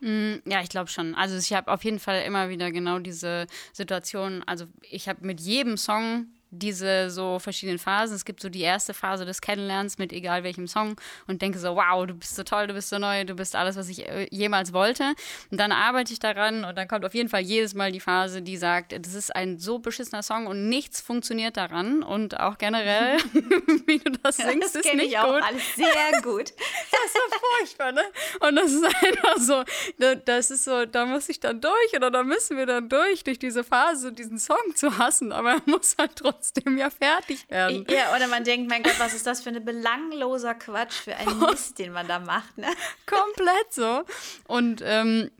[0.00, 1.14] Mm, ja, ich glaube schon.
[1.14, 4.42] Also ich habe auf jeden Fall immer wieder genau diese Situation.
[4.44, 8.16] Also ich habe mit jedem Song diese so verschiedenen Phasen.
[8.16, 11.76] Es gibt so die erste Phase des Kennenlernens mit egal welchem Song und denke so,
[11.76, 14.26] wow, du bist so toll, du bist so neu, du bist alles, was ich äh,
[14.30, 15.14] jemals wollte.
[15.50, 18.42] Und dann arbeite ich daran und dann kommt auf jeden Fall jedes Mal die Phase,
[18.42, 23.18] die sagt, das ist ein so beschissener Song und nichts funktioniert daran und auch generell,
[23.86, 25.42] wie du das singst, das ist nicht ich auch gut.
[25.42, 26.50] alles sehr gut.
[26.90, 28.02] das ist so furchtbar, ne?
[28.40, 29.64] Und das ist einfach so,
[30.24, 33.38] das ist so, da muss ich dann durch oder da müssen wir dann durch, durch
[33.38, 37.86] diese Phase, diesen Song zu hassen, aber er muss halt trotzdem trotzdem ja fertig werden.
[37.88, 41.38] Ja, oder man denkt, mein Gott, was ist das für ein belangloser Quatsch, für einen
[41.50, 42.56] Mist, den man da macht.
[42.56, 42.68] Ne?
[43.06, 44.02] Komplett so.
[44.46, 45.30] Und ähm,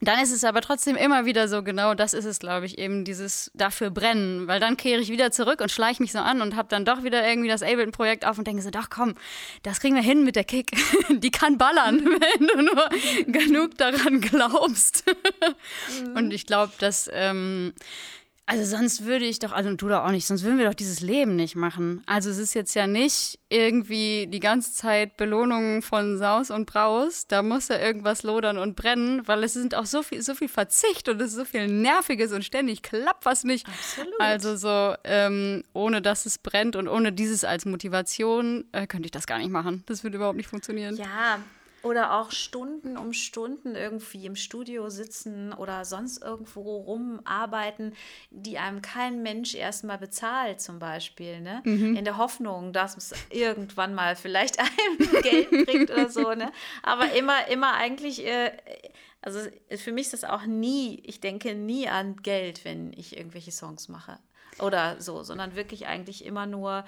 [0.00, 3.04] dann ist es aber trotzdem immer wieder so, genau das ist es, glaube ich, eben
[3.04, 4.48] dieses dafür brennen.
[4.48, 7.04] Weil dann kehre ich wieder zurück und schleiche mich so an und habe dann doch
[7.04, 9.14] wieder irgendwie das Ableton-Projekt auf und denke so, doch komm,
[9.62, 10.72] das kriegen wir hin mit der Kick.
[11.08, 12.88] Die kann ballern, wenn du nur
[13.32, 15.04] genug daran glaubst.
[16.14, 17.72] Und ich glaube, dass ähm,
[18.44, 21.00] also sonst würde ich doch, also du doch auch nicht, sonst würden wir doch dieses
[21.00, 22.02] Leben nicht machen.
[22.06, 27.26] Also es ist jetzt ja nicht irgendwie die ganze Zeit Belohnungen von Saus und Braus.
[27.28, 30.48] Da muss ja irgendwas lodern und brennen, weil es sind auch so viel, so viel
[30.48, 33.66] Verzicht und es ist so viel Nerviges und ständig klappt was nicht.
[33.68, 34.20] Absolut.
[34.20, 39.12] Also so, ähm, ohne dass es brennt und ohne dieses als Motivation äh, könnte ich
[39.12, 39.84] das gar nicht machen.
[39.86, 40.96] Das würde überhaupt nicht funktionieren.
[40.96, 41.38] Ja,
[41.82, 47.94] oder auch Stunden um Stunden irgendwie im Studio sitzen oder sonst irgendwo rumarbeiten,
[48.30, 51.40] die einem kein Mensch erstmal bezahlt, zum Beispiel.
[51.40, 51.60] Ne?
[51.64, 51.96] Mhm.
[51.96, 56.32] In der Hoffnung, dass es irgendwann mal vielleicht einem Geld bringt oder so.
[56.34, 56.52] Ne?
[56.82, 58.24] Aber immer, immer eigentlich.
[58.26, 58.52] Äh,
[59.24, 59.38] also
[59.76, 63.88] für mich ist das auch nie, ich denke nie an Geld, wenn ich irgendwelche Songs
[63.88, 64.18] mache
[64.58, 66.84] oder so, sondern wirklich eigentlich immer nur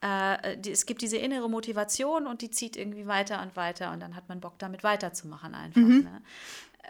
[0.00, 4.00] äh, die, es gibt diese innere Motivation und die zieht irgendwie weiter und weiter und
[4.00, 5.80] dann hat man Bock damit weiterzumachen einfach.
[5.80, 6.04] Mhm.
[6.04, 6.22] Ne?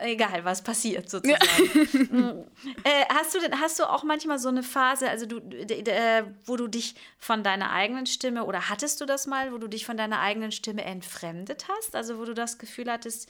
[0.02, 1.42] Egal, was passiert sozusagen.
[1.42, 2.00] Ja.
[2.10, 2.44] Mm.
[2.84, 6.56] äh, hast, du denn, hast du auch manchmal so eine Phase, also du, äh, wo
[6.56, 9.96] du dich von deiner eigenen Stimme oder hattest du das mal, wo du dich von
[9.96, 11.94] deiner eigenen Stimme entfremdet hast?
[11.94, 13.28] Also wo du das Gefühl hattest,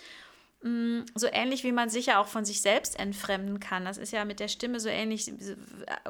[0.63, 3.85] mm, so ähnlich wie man sich ja auch von sich selbst entfremden kann.
[3.85, 5.31] Das ist ja mit der Stimme so ähnlich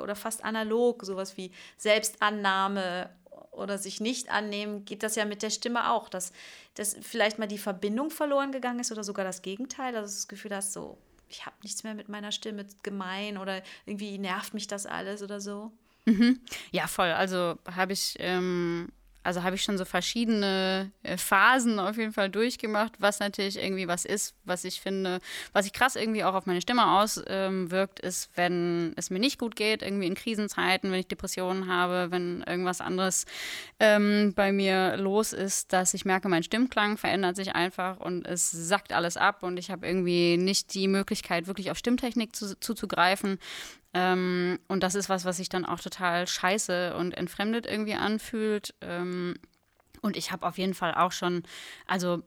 [0.01, 3.11] oder fast analog, sowas wie Selbstannahme
[3.51, 6.33] oder sich nicht annehmen, geht das ja mit der Stimme auch, dass,
[6.75, 10.55] dass vielleicht mal die Verbindung verloren gegangen ist oder sogar das Gegenteil, also das Gefühl
[10.55, 10.99] hast, so,
[11.29, 15.41] ich habe nichts mehr mit meiner Stimme gemein oder irgendwie nervt mich das alles oder
[15.41, 15.73] so.
[16.07, 16.41] Mhm.
[16.73, 17.11] Ja, voll.
[17.11, 18.91] Also habe ich ähm,
[19.23, 23.87] also habe ich schon so verschiedene äh, Phasen auf jeden Fall durchgemacht, was natürlich irgendwie
[23.87, 25.21] was ist, was ich finde,
[25.53, 29.39] was sich krass irgendwie auch auf meine Stimme auswirkt, ähm, ist, wenn es mir nicht
[29.39, 33.27] gut geht, irgendwie in Krisenzeiten, wenn ich Depressionen habe, wenn irgendwas anderes
[33.79, 38.51] ähm, bei mir los ist, dass ich merke, mein Stimmklang verändert sich einfach und es
[38.51, 43.39] sackt alles ab und ich habe irgendwie nicht die Möglichkeit, wirklich auf Stimmtechnik zu, zuzugreifen.
[43.93, 48.75] Ähm, und das ist was, was sich dann auch total scheiße und entfremdet irgendwie anfühlt.
[48.81, 49.35] Ähm,
[50.03, 51.43] und ich habe auf jeden Fall auch schon,
[51.87, 52.23] also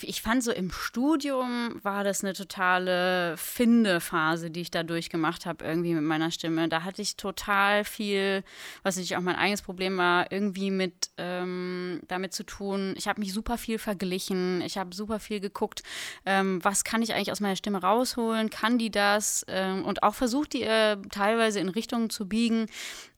[0.00, 5.64] ich fand so im Studium war das eine totale Findephase, die ich da durchgemacht habe,
[5.64, 6.68] irgendwie mit meiner Stimme.
[6.68, 8.42] Da hatte ich total viel,
[8.82, 12.94] was natürlich auch mein eigenes Problem war, irgendwie mit ähm, damit zu tun.
[12.96, 15.82] Ich habe mich super viel verglichen, ich habe super viel geguckt,
[16.24, 19.44] ähm, was kann ich eigentlich aus meiner Stimme rausholen, kann die das?
[19.48, 22.66] Ähm, und auch versucht, die äh, teilweise in Richtungen zu biegen,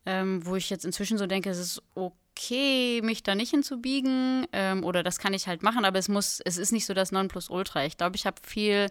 [0.07, 4.47] ähm, wo ich jetzt inzwischen so denke, es ist okay okay, mich da nicht hinzubiegen
[4.53, 7.13] ähm, oder das kann ich halt machen, aber es muss, es ist nicht so das
[7.13, 7.85] Nonplusultra.
[7.85, 8.89] Ich glaube, ich habe viel,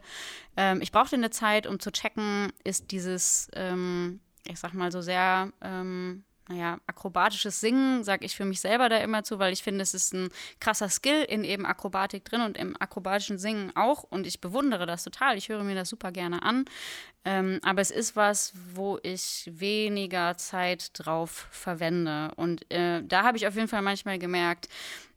[0.56, 5.02] ähm, ich brauchte eine Zeit, um zu checken, ist dieses, ähm, ich sag mal so
[5.02, 9.64] sehr, ähm, naja, akrobatisches Singen, sage ich für mich selber da immer zu, weil ich
[9.64, 10.30] finde, es ist ein
[10.60, 14.04] krasser Skill in eben Akrobatik drin und im akrobatischen Singen auch.
[14.04, 15.38] Und ich bewundere das total.
[15.38, 16.66] Ich höre mir das super gerne an.
[17.26, 22.32] Ähm, aber es ist was, wo ich weniger Zeit drauf verwende.
[22.36, 24.68] Und äh, da habe ich auf jeden Fall manchmal gemerkt,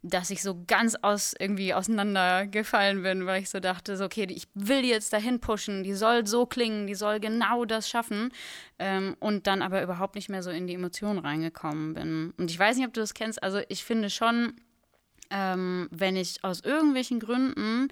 [0.03, 4.47] dass ich so ganz aus irgendwie auseinandergefallen bin, weil ich so dachte, so, okay, ich
[4.55, 8.31] will die jetzt dahin pushen, die soll so klingen, die soll genau das schaffen.
[8.79, 12.35] Ähm, und dann aber überhaupt nicht mehr so in die Emotionen reingekommen bin.
[12.37, 14.55] Und ich weiß nicht, ob du das kennst, also ich finde schon,
[15.31, 17.89] ähm, wenn ich aus irgendwelchen Gründen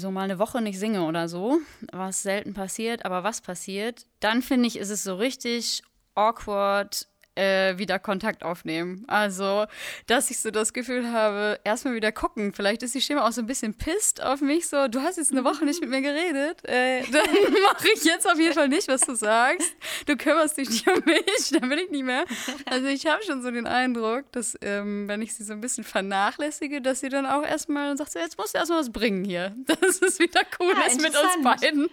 [0.00, 1.58] so mal eine Woche nicht singe oder so,
[1.92, 5.82] was selten passiert, aber was passiert, dann finde ich, ist es so richtig
[6.14, 7.06] awkward,
[7.40, 9.04] äh, wieder Kontakt aufnehmen.
[9.06, 9.64] Also,
[10.06, 12.52] dass ich so das Gefühl habe, erstmal wieder gucken.
[12.52, 14.68] Vielleicht ist die Stimme auch so ein bisschen pisst auf mich.
[14.68, 16.62] So, du hast jetzt eine Woche nicht mit mir geredet.
[16.68, 17.24] Äh, dann
[17.62, 19.72] mache ich jetzt auf jeden Fall nicht, was du sagst.
[20.06, 22.24] Du kümmerst dich nicht um mich, dann bin ich nicht mehr.
[22.66, 25.84] Also, ich habe schon so den Eindruck, dass, ähm, wenn ich sie so ein bisschen
[25.84, 29.54] vernachlässige, dass sie dann auch erstmal sagt, so, jetzt musst du erstmal was bringen hier.
[29.66, 31.88] Dass es wieder cool ja, ist mit uns beiden.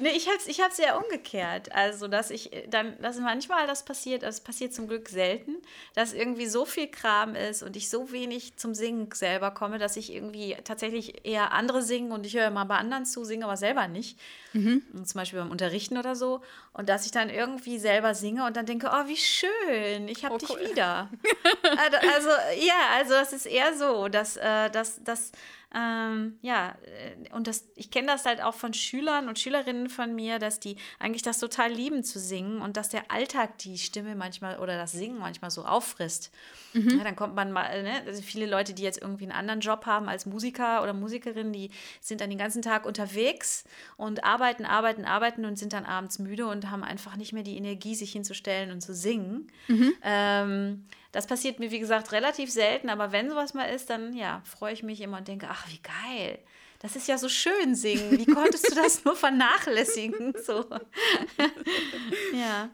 [0.00, 1.72] Nee, ich hab's, ich hab's ja umgekehrt.
[1.72, 5.56] Also, dass ich dann, dass manchmal das passiert, das passiert zum Glück selten,
[5.94, 9.96] dass irgendwie so viel Kram ist und ich so wenig zum Singen selber komme, dass
[9.96, 13.56] ich irgendwie tatsächlich eher andere singen und ich höre mal bei anderen zu, singe aber
[13.56, 14.18] selber nicht.
[14.52, 14.82] Mhm.
[15.04, 16.40] Zum Beispiel beim Unterrichten oder so.
[16.72, 20.34] Und dass ich dann irgendwie selber singe und dann denke, oh, wie schön, ich habe
[20.34, 20.70] oh, dich cool.
[20.70, 21.10] wieder.
[21.62, 22.28] also, also,
[22.60, 25.32] ja, also das ist eher so, dass, äh, dass, dass
[25.74, 30.14] ähm, ja, äh, und das, ich kenne das halt auch von Schülern und Schülerinnen von
[30.14, 34.14] mir, dass die eigentlich das total lieben zu singen und dass der Alltag die Stimme
[34.14, 36.30] manchmal oder das Singen manchmal so auffrisst.
[36.72, 36.96] Mhm.
[36.96, 39.84] Ja, dann kommt man mal, ne, also viele Leute, die jetzt irgendwie einen anderen Job
[39.84, 43.64] haben als Musiker oder Musikerin, die sind dann den ganzen Tag unterwegs
[43.98, 47.56] und arbeiten, arbeiten, arbeiten und sind dann abends müde und haben einfach nicht mehr die
[47.56, 49.50] Energie, sich hinzustellen und zu singen.
[49.68, 49.92] Mhm.
[50.02, 54.42] Ähm, das passiert mir, wie gesagt, relativ selten, aber wenn sowas mal ist, dann ja,
[54.44, 56.38] freue ich mich immer und denke, ach, wie geil.
[56.80, 58.18] Das ist ja so schön singen.
[58.18, 60.34] Wie konntest du das nur vernachlässigen?
[60.44, 60.64] So.
[62.32, 62.70] ja.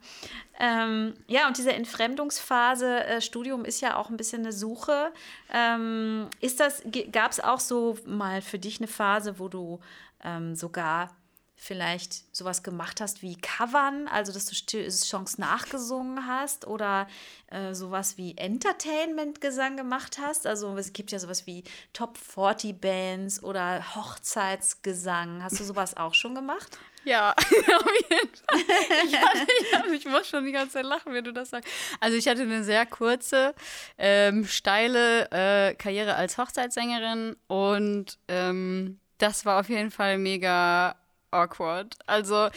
[0.61, 5.13] Ähm, ja, und diese Entfremdungsphase, äh, Studium ist ja auch ein bisschen eine Suche.
[5.53, 9.81] Ähm, ist das, gab es auch so mal für dich eine Phase, wo du
[10.23, 11.17] ähm, sogar
[11.65, 17.09] vielleicht sowas gemacht hast wie Covern, also dass du Songs nachgesungen hast oder
[17.49, 20.47] äh, sowas wie Entertainment-Gesang gemacht hast.
[20.47, 25.43] Also es gibt ja sowas wie Top 40 Bands oder Hochzeitsgesang.
[25.43, 26.79] Hast du sowas auch schon gemacht?
[27.05, 28.61] Ja, auf jeden Fall.
[29.07, 29.47] Ich, hatte,
[29.89, 31.71] ich, ich, muss schon die ganze Zeit lachen, wenn du das sagst.
[32.01, 33.55] Also ich hatte eine sehr kurze,
[33.97, 40.97] ähm, steile äh, Karriere als Hochzeitssängerin und ähm, das war auf jeden Fall mega
[41.35, 41.97] awkward.
[42.07, 42.49] Also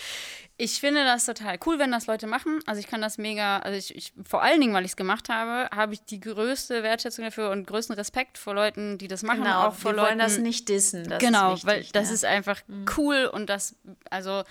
[0.60, 2.60] ich finde das total cool, wenn das Leute machen.
[2.66, 5.30] Also ich kann das mega, also ich, ich vor allen Dingen, weil ich es gemacht
[5.30, 9.44] habe, habe ich die größte Wertschätzung dafür und größten Respekt vor Leuten, die das machen.
[9.44, 11.08] Genau, auch vor wir Leuten, wollen das nicht dissen.
[11.08, 12.14] Das genau, wichtig, weil das ja.
[12.16, 12.86] ist einfach mhm.
[12.98, 13.76] cool und das,
[14.10, 14.44] also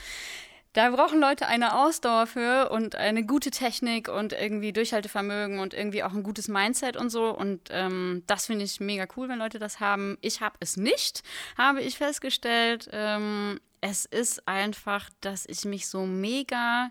[0.76, 6.02] da brauchen Leute eine Ausdauer für und eine gute Technik und irgendwie Durchhaltevermögen und irgendwie
[6.02, 7.30] auch ein gutes Mindset und so.
[7.34, 10.18] Und ähm, das finde ich mega cool, wenn Leute das haben.
[10.20, 11.22] Ich habe es nicht,
[11.56, 12.90] habe ich festgestellt.
[12.92, 16.90] Ähm, es ist einfach, dass ich mich so mega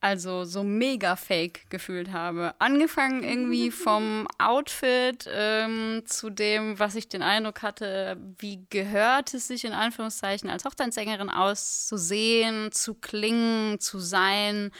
[0.00, 2.54] also so mega fake gefühlt habe.
[2.58, 9.48] Angefangen irgendwie vom Outfit ähm, zu dem, was ich den Eindruck hatte, wie gehört es
[9.48, 14.70] sich in Anführungszeichen als Hochzeitssängerin auszusehen, zu klingen, zu sein.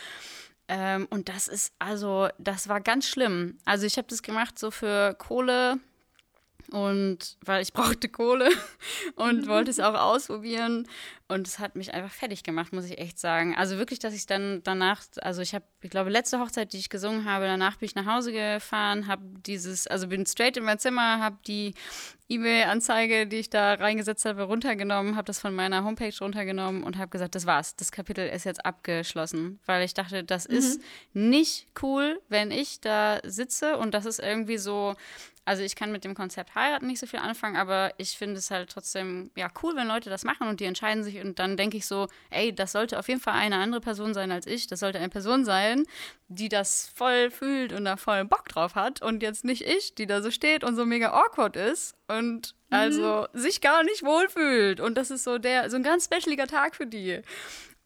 [0.69, 3.59] Ähm, und das ist, also, das war ganz schlimm.
[3.65, 5.81] Also ich habe das gemacht so für Kohle
[6.71, 8.51] und weil ich brauchte Kohle
[9.17, 10.87] und wollte es auch ausprobieren.
[11.29, 13.57] Und es hat mich einfach fertig gemacht, muss ich echt sagen.
[13.57, 16.89] Also wirklich, dass ich dann danach, also ich habe, ich glaube, letzte Hochzeit, die ich
[16.89, 20.79] gesungen habe, danach bin ich nach Hause gefahren, habe dieses, also bin straight in mein
[20.79, 21.75] Zimmer, habe die
[22.29, 27.11] E-Mail-Anzeige, die ich da reingesetzt habe, runtergenommen, habe das von meiner Homepage runtergenommen und habe
[27.11, 30.57] gesagt, das war's, das Kapitel ist jetzt abgeschlossen, weil ich dachte, das mhm.
[30.57, 30.81] ist
[31.13, 34.95] nicht cool, wenn ich da sitze und das ist irgendwie so,
[35.47, 38.51] also ich kann mit dem Konzept heiraten nicht so viel anfangen, aber ich finde es
[38.51, 41.77] halt trotzdem ja cool, wenn Leute das machen und die entscheiden sich und dann denke
[41.77, 44.67] ich so, ey, das sollte auf jeden Fall eine andere Person sein als ich.
[44.67, 45.85] Das sollte eine Person sein,
[46.27, 50.07] die das voll fühlt und da voll Bock drauf hat und jetzt nicht ich, die
[50.07, 53.39] da so steht und so mega awkward ist und also mhm.
[53.39, 56.87] sich gar nicht wohlfühlt und das ist so der so ein ganz specialiger Tag für
[56.87, 57.23] die.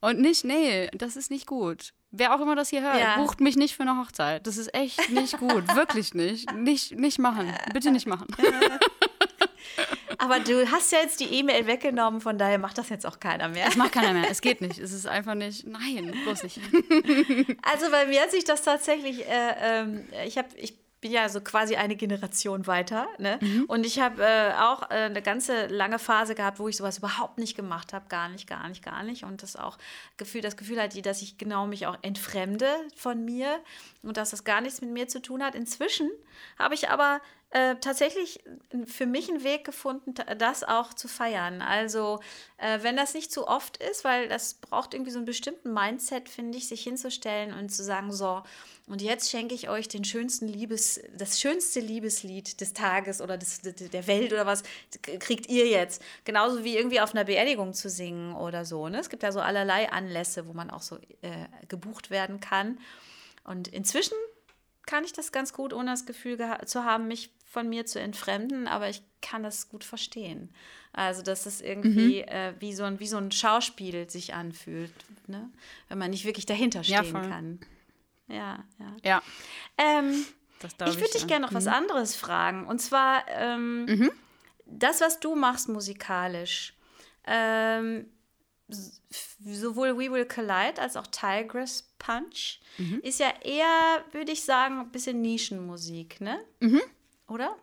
[0.01, 1.93] Und nicht, nee, das ist nicht gut.
[2.12, 3.16] Wer auch immer das hier hört, ja.
[3.16, 4.46] bucht mich nicht für eine Hochzeit.
[4.46, 5.64] Das ist echt nicht gut.
[5.76, 6.52] Wirklich nicht.
[6.54, 7.52] Nicht, nicht machen.
[7.72, 8.26] Bitte nicht machen.
[10.18, 13.48] Aber du hast ja jetzt die E-Mail weggenommen, von daher macht das jetzt auch keiner
[13.48, 13.66] mehr.
[13.68, 14.30] Es macht keiner mehr.
[14.30, 14.78] Es geht nicht.
[14.78, 15.66] Es ist einfach nicht.
[15.66, 16.61] Nein, bloß nicht.
[17.62, 19.26] Also bei mir hat sich das tatsächlich.
[19.26, 23.09] Äh, äh, ich habe, ich bin ja so quasi eine Generation weiter.
[23.18, 23.38] Ne?
[23.40, 23.64] Mhm.
[23.66, 27.38] Und ich habe äh, auch äh, eine ganze lange Phase gehabt, wo ich sowas überhaupt
[27.38, 28.07] nicht gemacht habe.
[28.09, 29.24] Gar nicht, gar nicht, gar nicht.
[29.24, 29.78] Und das auch
[30.16, 33.61] Gefühl, das Gefühl hatte, dass ich genau mich auch entfremde von mir
[34.03, 35.55] und dass das gar nichts mit mir zu tun hat.
[35.55, 36.11] Inzwischen
[36.59, 37.20] habe ich aber
[37.51, 38.40] äh, tatsächlich
[38.84, 41.62] für mich einen Weg gefunden, das auch zu feiern.
[41.62, 42.20] Also,
[42.59, 46.28] äh, wenn das nicht zu oft ist, weil das braucht irgendwie so einen bestimmten Mindset,
[46.28, 48.42] finde ich, sich hinzustellen und zu sagen, so,
[48.91, 53.61] und jetzt schenke ich euch den schönsten Liebes, das schönste Liebeslied des Tages oder des,
[53.61, 54.64] der Welt oder was
[55.20, 56.03] kriegt ihr jetzt.
[56.24, 58.88] Genauso wie irgendwie auf einer Beerdigung zu singen oder so.
[58.88, 58.99] Ne?
[58.99, 62.80] Es gibt ja so allerlei Anlässe, wo man auch so äh, gebucht werden kann.
[63.45, 64.16] Und inzwischen
[64.86, 66.36] kann ich das ganz gut, ohne das Gefühl
[66.66, 70.53] zu haben, mich von mir zu entfremden, aber ich kann das gut verstehen.
[70.93, 72.28] Also, dass es irgendwie mhm.
[72.28, 74.93] äh, wie, so ein, wie so ein Schauspiel sich anfühlt,
[75.28, 75.49] ne?
[75.88, 77.61] wenn man nicht wirklich dahinter stehen ja, kann.
[78.31, 78.97] Ja, ja.
[79.05, 79.22] ja.
[79.78, 80.24] Ähm,
[80.62, 81.57] ich würde dich gerne noch mhm.
[81.57, 82.66] was anderes fragen.
[82.66, 84.11] Und zwar ähm, mhm.
[84.66, 86.74] das, was du machst musikalisch.
[87.26, 88.07] Ähm,
[88.68, 93.01] sowohl We Will Collide als auch Tigress Punch mhm.
[93.03, 96.39] ist ja eher, würde ich sagen, ein bisschen Nischenmusik, ne?
[96.61, 96.81] Mhm
[97.31, 97.57] oder?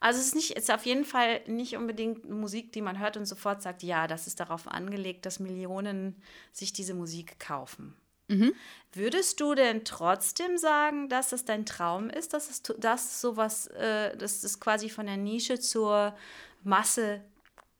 [0.00, 3.26] Also es ist nicht, ist auf jeden Fall nicht unbedingt Musik, die man hört und
[3.26, 6.20] sofort sagt, ja, das ist darauf angelegt, dass Millionen
[6.52, 7.94] sich diese Musik kaufen.
[8.32, 8.54] Mhm.
[8.94, 14.16] Würdest du denn trotzdem sagen, dass es dein Traum ist, dass es dass sowas, äh,
[14.16, 16.16] dass es quasi von der Nische zur
[16.62, 17.22] Masse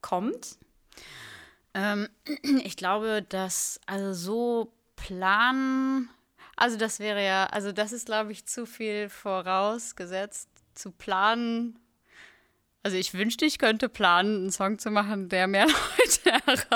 [0.00, 0.56] kommt?
[1.74, 2.08] Ähm,
[2.64, 6.10] ich glaube, dass also so planen,
[6.56, 11.78] also das wäre ja, also das ist, glaube ich, zu viel vorausgesetzt zu planen.
[12.84, 15.66] Also ich wünschte, ich könnte planen, einen Song zu machen, der mehr
[15.98, 16.66] Leute erreicht,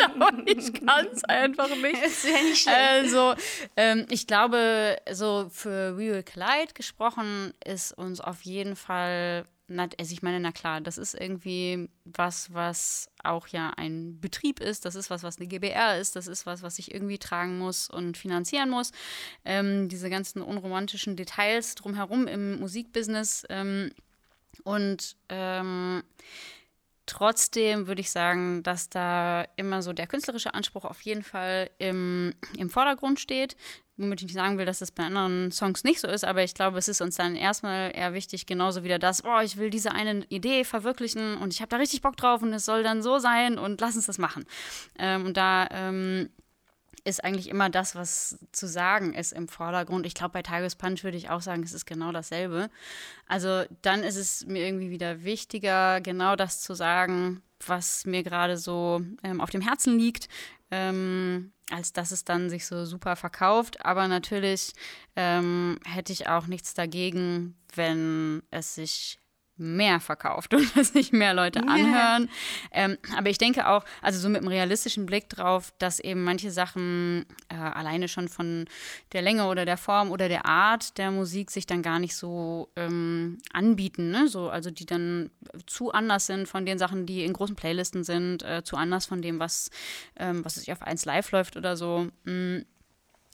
[0.00, 1.82] aber ich kann es einfach nicht.
[2.02, 2.78] Das wäre nicht schlecht.
[2.78, 3.34] Also
[3.76, 9.46] ähm, ich glaube, so für We Will Collide gesprochen ist uns auf jeden Fall
[9.78, 14.84] also ich meine, na klar, das ist irgendwie was, was auch ja ein Betrieb ist,
[14.84, 17.88] das ist was, was eine GBR ist, das ist was, was ich irgendwie tragen muss
[17.88, 18.92] und finanzieren muss.
[19.44, 23.44] Ähm, diese ganzen unromantischen Details drumherum im Musikbusiness.
[23.48, 23.92] Ähm,
[24.64, 26.02] und ähm,
[27.06, 32.32] Trotzdem würde ich sagen, dass da immer so der künstlerische Anspruch auf jeden Fall im,
[32.56, 33.56] im Vordergrund steht.
[33.96, 36.54] Womit ich nicht sagen will, dass das bei anderen Songs nicht so ist, aber ich
[36.54, 39.92] glaube, es ist uns dann erstmal eher wichtig, genauso wieder das, oh, ich will diese
[39.92, 43.18] eine Idee verwirklichen und ich habe da richtig Bock drauf und es soll dann so
[43.18, 44.46] sein und lass uns das machen.
[44.98, 46.30] Ähm, und da ähm,
[47.04, 50.06] ist eigentlich immer das, was zu sagen ist im Vordergrund.
[50.06, 52.70] Ich glaube, bei Tigers Punch würde ich auch sagen, es ist genau dasselbe.
[53.26, 58.56] Also dann ist es mir irgendwie wieder wichtiger, genau das zu sagen, was mir gerade
[58.56, 60.28] so ähm, auf dem Herzen liegt,
[60.70, 63.84] ähm, als dass es dann sich so super verkauft.
[63.84, 64.72] Aber natürlich
[65.16, 69.18] ähm, hätte ich auch nichts dagegen, wenn es sich
[69.56, 72.28] mehr verkauft und dass sich mehr Leute anhören.
[72.72, 76.50] Ähm, aber ich denke auch, also so mit einem realistischen Blick drauf, dass eben manche
[76.50, 78.66] Sachen äh, alleine schon von
[79.12, 82.70] der Länge oder der Form oder der Art der Musik sich dann gar nicht so
[82.76, 84.10] ähm, anbieten.
[84.10, 84.28] Ne?
[84.28, 85.30] So, also die dann
[85.66, 89.22] zu anders sind von den Sachen, die in großen Playlisten sind, äh, zu anders von
[89.22, 89.70] dem, was,
[90.16, 92.08] ähm, was sich auf 1 Live läuft oder so.
[92.24, 92.64] Hm,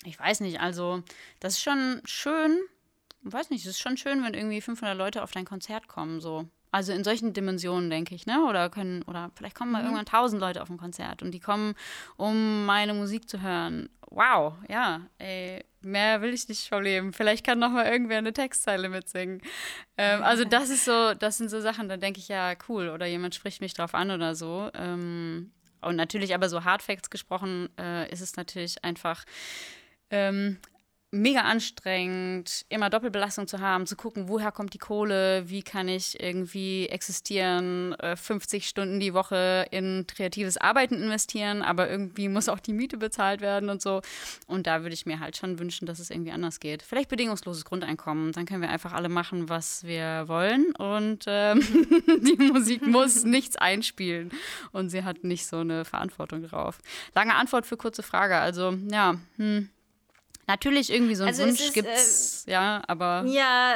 [0.05, 1.03] ich weiß nicht, also
[1.41, 2.59] das ist schon schön,
[3.23, 6.49] weiß nicht, es ist schon schön, wenn irgendwie 500 Leute auf dein Konzert kommen, so.
[6.71, 8.45] Also in solchen Dimensionen, denke ich, ne?
[8.45, 9.87] Oder können, oder vielleicht kommen mal mhm.
[9.87, 11.75] irgendwann tausend Leute auf ein Konzert und die kommen,
[12.17, 13.89] um meine Musik zu hören.
[14.11, 17.13] Wow, ja, ey, mehr will ich nicht vom Leben.
[17.13, 19.41] Vielleicht kann noch mal irgendwer eine Textzeile mitsingen.
[19.97, 22.89] Ähm, also das ist so, das sind so Sachen, da denke ich ja, cool.
[22.91, 24.71] Oder jemand spricht mich drauf an oder so.
[24.75, 29.25] Ähm, und natürlich aber so Hardfacts gesprochen, äh, ist es natürlich einfach
[30.11, 30.59] ähm,
[31.11, 36.21] mega anstrengend, immer Doppelbelastung zu haben, zu gucken, woher kommt die Kohle, wie kann ich
[36.21, 42.61] irgendwie existieren, 50 äh, Stunden die Woche in kreatives Arbeiten investieren, aber irgendwie muss auch
[42.61, 44.03] die Miete bezahlt werden und so.
[44.47, 46.83] Und da würde ich mir halt schon wünschen, dass es irgendwie anders geht.
[46.83, 51.61] Vielleicht bedingungsloses Grundeinkommen, dann können wir einfach alle machen, was wir wollen und ähm,
[52.23, 54.31] die Musik muss nichts einspielen
[54.73, 56.81] und sie hat nicht so eine Verantwortung drauf.
[57.15, 59.71] Lange Antwort für kurze Frage, also ja, hm.
[60.49, 63.25] Natürlich irgendwie so ein also Wunsch gibt es, äh, ja, aber.
[63.27, 63.75] Ja,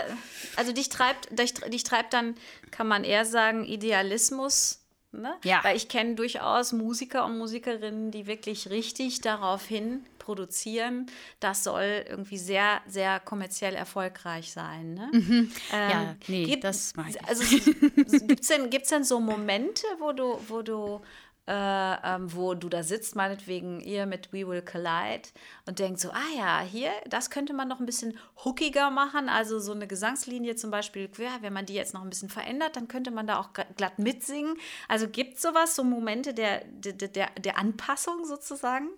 [0.56, 2.34] also dich treibt, dich, dich treibt dann,
[2.70, 4.78] kann man eher sagen, Idealismus.
[5.14, 5.34] Ne?
[5.44, 5.62] Ja.
[5.62, 11.04] Weil ich kenne durchaus Musiker und Musikerinnen, die wirklich richtig darauf hin produzieren,
[11.38, 14.94] das soll irgendwie sehr, sehr kommerziell erfolgreich sein.
[14.94, 15.10] Ne?
[15.12, 15.52] Mhm.
[15.72, 17.22] Ähm, ja, nee, gibt, das meine ich.
[17.24, 21.02] Also gibt es denn, gibt's denn so Momente, wo du, wo du
[21.46, 25.28] äh, ähm, wo du da sitzt, meinetwegen ihr mit We Will Collide
[25.66, 29.58] und denkt so, ah ja, hier, das könnte man noch ein bisschen hookiger machen, also
[29.58, 32.86] so eine Gesangslinie zum Beispiel, ja, wenn man die jetzt noch ein bisschen verändert, dann
[32.86, 34.56] könnte man da auch glatt mitsingen.
[34.88, 38.88] Also gibt es sowas, so Momente der, der, der, der Anpassung sozusagen?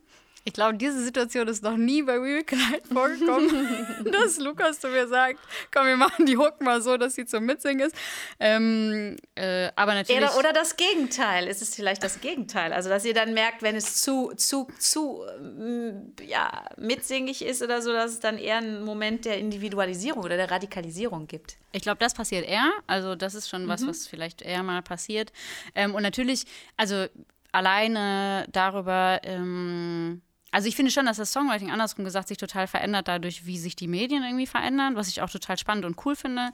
[0.46, 2.44] Ich glaube, diese Situation ist noch nie bei Real
[2.92, 5.40] vorgekommen, dass Lukas zu mir sagt,
[5.72, 7.96] komm, wir machen die Hook mal so, dass sie zum Mitsingen ist.
[8.38, 10.22] Ähm, äh, aber natürlich.
[10.22, 11.48] Oder, oder das Gegenteil.
[11.48, 12.74] Ist es vielleicht das Gegenteil?
[12.74, 17.80] Also, dass ihr dann merkt, wenn es zu, zu, zu mm, ja, mitsingig ist oder
[17.80, 21.56] so, dass es dann eher einen Moment der Individualisierung oder der Radikalisierung gibt.
[21.72, 22.70] Ich glaube, das passiert eher.
[22.86, 23.88] Also, das ist schon was, mhm.
[23.88, 25.32] was vielleicht eher mal passiert.
[25.74, 26.44] Ähm, und natürlich,
[26.76, 27.06] also
[27.50, 29.20] alleine darüber.
[29.22, 30.20] Ähm,
[30.54, 33.74] also ich finde schon, dass das Songwriting andersrum gesagt sich total verändert dadurch, wie sich
[33.74, 36.52] die Medien irgendwie verändern, was ich auch total spannend und cool finde.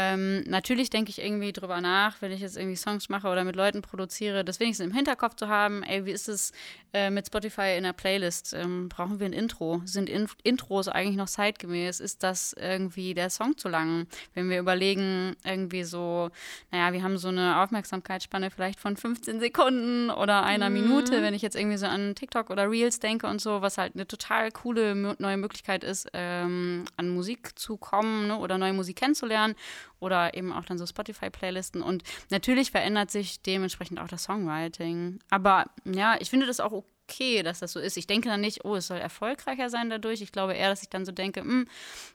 [0.00, 3.54] Ähm, natürlich denke ich irgendwie drüber nach, wenn ich jetzt irgendwie Songs mache oder mit
[3.54, 6.52] Leuten produziere, das wenigstens im Hinterkopf zu haben, ey, wie ist es
[6.94, 8.54] äh, mit Spotify in der Playlist?
[8.54, 9.82] Ähm, brauchen wir ein Intro?
[9.84, 12.00] Sind in Intros eigentlich noch zeitgemäß?
[12.00, 14.06] Ist das irgendwie der Song zu lang?
[14.34, 16.30] Wenn wir überlegen, irgendwie so,
[16.70, 20.80] naja, wir haben so eine Aufmerksamkeitsspanne vielleicht von 15 Sekunden oder einer mhm.
[20.80, 23.94] Minute, wenn ich jetzt irgendwie so an TikTok oder Reels denke und so, was halt
[23.94, 28.96] eine total coole neue Möglichkeit ist, ähm, an Musik zu kommen ne, oder neue Musik
[28.96, 29.54] kennenzulernen
[29.98, 31.82] oder eben auch dann so Spotify-Playlisten.
[31.82, 35.18] Und natürlich verändert sich dementsprechend auch das Songwriting.
[35.30, 36.72] Aber ja, ich finde das auch
[37.10, 37.96] okay, dass das so ist.
[37.96, 40.22] Ich denke dann nicht, oh, es soll erfolgreicher sein dadurch.
[40.22, 41.66] Ich glaube eher, dass ich dann so denke, hm,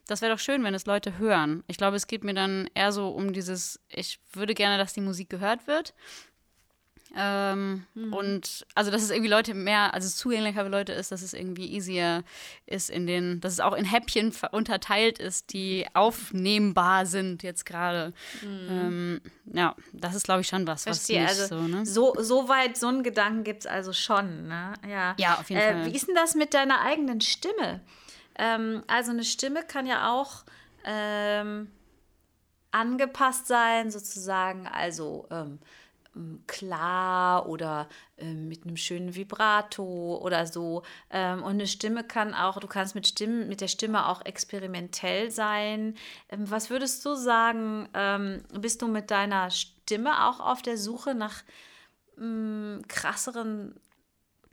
[0.07, 1.63] das wäre doch schön, wenn es Leute hören.
[1.67, 5.01] Ich glaube, es geht mir dann eher so um dieses, ich würde gerne, dass die
[5.01, 5.93] Musik gehört wird.
[7.18, 8.13] Ähm, mhm.
[8.13, 11.72] Und also, dass es irgendwie Leute mehr, also zugänglicher für Leute ist, dass es irgendwie
[11.72, 12.24] easier
[12.66, 18.13] ist in den, dass es auch in Häppchen unterteilt ist, die aufnehmbar sind jetzt gerade.
[18.41, 18.68] Mhm.
[18.70, 19.22] Ähm,
[19.53, 21.24] ja, das ist, glaube ich, schon was, Verstehe.
[21.24, 21.86] was also, so, ne?
[21.86, 24.74] so, so weit, so einen Gedanken gibt es also schon, ne?
[24.88, 25.86] Ja, ja auf jeden äh, Fall.
[25.86, 27.82] Wie ist denn das mit deiner eigenen Stimme?
[28.38, 30.43] Ähm, also eine Stimme kann ja auch
[30.84, 31.72] ähm,
[32.72, 35.59] angepasst sein, sozusagen, also ähm,
[36.47, 40.84] klar oder äh, mit einem schönen Vibrato oder so.
[41.09, 45.32] Ähm, und eine Stimme kann auch, du kannst mit, Stimmen, mit der Stimme auch experimentell
[45.32, 45.95] sein.
[46.30, 51.16] Ähm, was würdest du sagen, ähm, bist du mit deiner Stimme auch auf der Suche
[51.16, 51.43] nach
[52.18, 53.76] mm, krasseren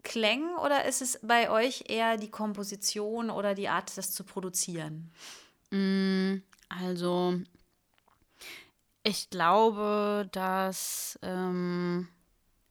[0.02, 5.12] Klängen oder ist es bei euch eher die Komposition oder die Art, das zu produzieren?
[5.70, 7.38] Mm, also
[9.02, 12.08] ich glaube, dass ähm,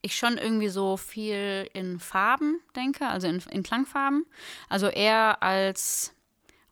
[0.00, 4.26] ich schon irgendwie so viel in Farben denke, also in, in Klangfarben.
[4.68, 6.14] Also eher als,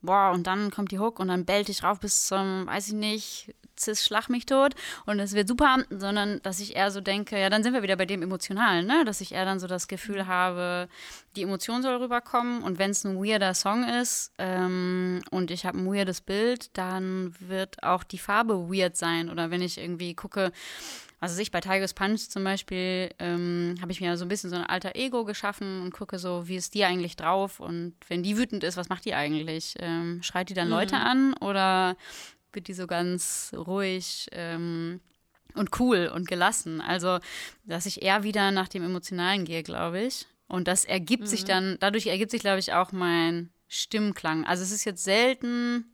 [0.01, 2.93] boah, und dann kommt die Hook und dann bellt ich rauf bis zum, weiß ich
[2.93, 4.75] nicht, Cis schlag mich tot
[5.05, 7.97] und es wird super, sondern dass ich eher so denke, ja, dann sind wir wieder
[7.97, 9.03] bei dem Emotionalen, ne?
[9.05, 10.87] dass ich eher dann so das Gefühl habe,
[11.35, 15.77] die Emotion soll rüberkommen und wenn es ein weirder Song ist ähm, und ich habe
[15.77, 20.51] ein weirdes Bild, dann wird auch die Farbe weird sein oder wenn ich irgendwie gucke,
[21.21, 24.55] also ich bei Tigers Punch zum Beispiel ähm, habe ich mir so ein bisschen so
[24.55, 28.37] ein alter Ego geschaffen und gucke so, wie ist die eigentlich drauf und wenn die
[28.37, 29.75] wütend ist, was macht die eigentlich?
[29.79, 30.73] Ähm, schreit die dann mhm.
[30.73, 31.95] Leute an oder
[32.53, 35.01] wird die so ganz ruhig ähm,
[35.53, 36.81] und cool und gelassen.
[36.81, 37.19] Also,
[37.65, 40.27] dass ich eher wieder nach dem Emotionalen gehe, glaube ich.
[40.47, 41.27] Und das ergibt mhm.
[41.27, 44.45] sich dann, dadurch ergibt sich, glaube ich, auch mein Stimmklang.
[44.45, 45.85] Also es ist jetzt selten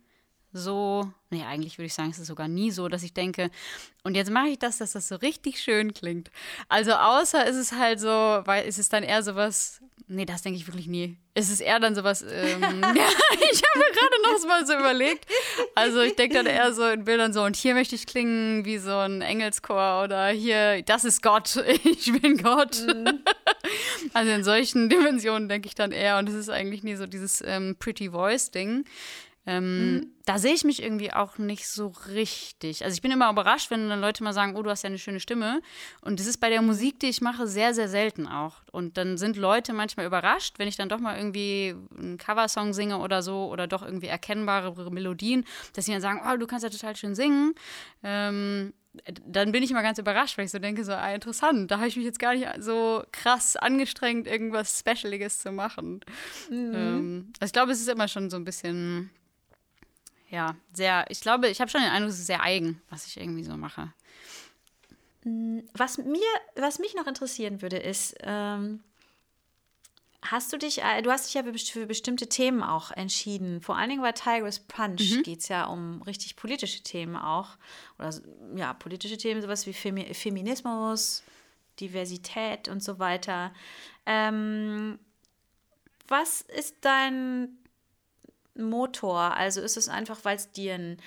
[0.52, 3.52] so, nee, eigentlich würde ich sagen, es ist sogar nie so, dass ich denke,
[4.04, 6.32] und jetzt mache ich das, dass das so richtig schön klingt.
[6.70, 10.58] Also außer ist es halt so, weil ist es dann eher sowas, nee, das denke
[10.58, 11.18] ich wirklich nie.
[11.34, 13.10] Es ist eher dann sowas, ähm, ja,
[13.52, 13.86] ich habe
[14.44, 15.26] noch mal so überlegt.
[15.76, 18.78] Also ich denke dann eher so in Bildern so, und hier möchte ich klingen wie
[18.78, 22.82] so ein Engelschor oder hier, das ist Gott, ich bin Gott.
[22.86, 23.20] Mhm.
[24.14, 27.44] Also in solchen Dimensionen denke ich dann eher, und es ist eigentlich nie so dieses
[27.46, 28.86] ähm, Pretty Voice-Ding.
[29.48, 30.12] Ähm, mhm.
[30.26, 32.84] Da sehe ich mich irgendwie auch nicht so richtig.
[32.84, 35.00] Also ich bin immer überrascht, wenn dann Leute mal sagen, oh, du hast ja eine
[35.00, 35.62] schöne Stimme.
[36.02, 38.56] Und das ist bei der Musik, die ich mache, sehr, sehr selten auch.
[38.74, 42.98] Und dann sind Leute manchmal überrascht, wenn ich dann doch mal irgendwie einen Coversong singe
[42.98, 46.70] oder so oder doch irgendwie erkennbare Melodien, dass sie dann sagen, oh, du kannst ja
[46.70, 47.56] total schön singen.
[48.04, 48.74] Ähm,
[49.26, 51.88] dann bin ich immer ganz überrascht, weil ich so denke, so ah, interessant, da habe
[51.88, 56.02] ich mich jetzt gar nicht so krass angestrengt, irgendwas Specialiges zu machen.
[56.50, 56.72] Mhm.
[56.74, 59.12] Ähm, also ich glaube, es ist immer schon so ein bisschen
[60.30, 63.18] ja, sehr, ich glaube, ich habe schon den Eindruck, es ist sehr eigen, was ich
[63.18, 63.94] irgendwie so mache.
[65.24, 68.82] Mm, was mir, was mich noch interessieren würde, ist, ähm,
[70.22, 73.62] hast du dich, äh, du hast dich ja für bestimmte Themen auch entschieden.
[73.62, 75.24] Vor allen Dingen bei Tigress Punch mhm.
[75.24, 77.58] geht es ja um richtig politische Themen auch.
[78.00, 78.14] Oder
[78.56, 81.24] ja, politische Themen, sowas wie Femi Feminismus,
[81.80, 83.54] Diversität und so weiter.
[84.06, 85.00] Ähm,
[86.08, 87.58] was ist dein
[88.58, 89.36] Motor?
[89.36, 90.98] Also ist es einfach, weil es dir ein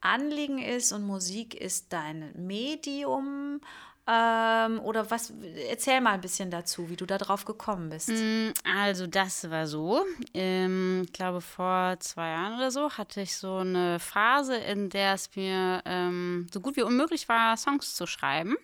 [0.00, 3.60] Anliegen ist und Musik ist dein Medium?
[4.06, 5.32] Ähm, oder was?
[5.68, 8.08] Erzähl mal ein bisschen dazu, wie du da drauf gekommen bist.
[8.08, 10.04] Mm, also, das war so.
[10.34, 15.14] Ähm, ich glaube, vor zwei Jahren oder so hatte ich so eine Phase, in der
[15.14, 18.56] es mir ähm, so gut wie unmöglich war, Songs zu schreiben.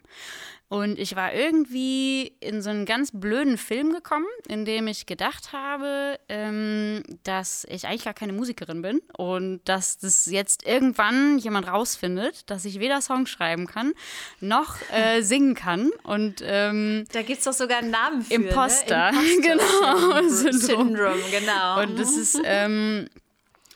[0.68, 5.52] Und ich war irgendwie in so einen ganz blöden Film gekommen, in dem ich gedacht
[5.52, 11.68] habe, ähm, dass ich eigentlich gar keine Musikerin bin und dass das jetzt irgendwann jemand
[11.68, 13.92] rausfindet, dass ich weder Songs schreiben kann
[14.40, 15.90] noch äh, singen kann.
[16.02, 18.34] Und ähm, da gibt es doch sogar einen Namen für.
[18.34, 19.18] Imposter, ne?
[19.18, 19.60] Imposter
[20.20, 20.28] genau.
[20.28, 20.88] Syndrom.
[20.88, 21.82] Syndrom, genau.
[21.82, 23.08] Und das ist ähm,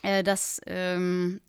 [0.01, 1.39] äh, das ähm,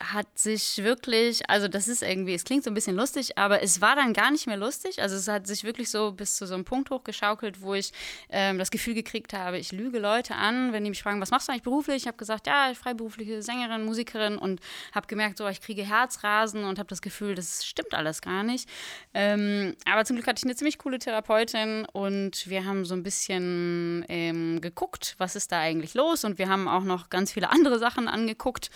[0.00, 3.82] hat sich wirklich, also das ist irgendwie, es klingt so ein bisschen lustig, aber es
[3.82, 5.02] war dann gar nicht mehr lustig.
[5.02, 7.92] Also es hat sich wirklich so bis zu so einem Punkt hochgeschaukelt, wo ich
[8.30, 11.48] ähm, das Gefühl gekriegt habe, ich lüge Leute an, wenn die mich fragen, was machst
[11.48, 11.98] du eigentlich beruflich?
[11.98, 14.60] Ich habe gesagt, ja, freiberufliche Sängerin, Musikerin und
[14.94, 18.68] habe gemerkt, so, ich kriege Herzrasen und habe das Gefühl, das stimmt alles gar nicht.
[19.12, 23.02] Ähm, aber zum Glück hatte ich eine ziemlich coole Therapeutin und wir haben so ein
[23.02, 27.50] bisschen ähm, geguckt, was ist da eigentlich los und wir haben auch noch ganz viele
[27.50, 28.70] andere Sachen angeguckt,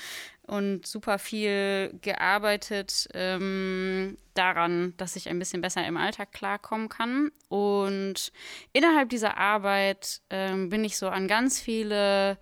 [0.47, 7.31] und super viel gearbeitet ähm, daran, dass ich ein bisschen besser im Alltag klarkommen kann.
[7.49, 8.33] Und
[8.73, 12.39] innerhalb dieser Arbeit ähm, bin ich so an ganz viele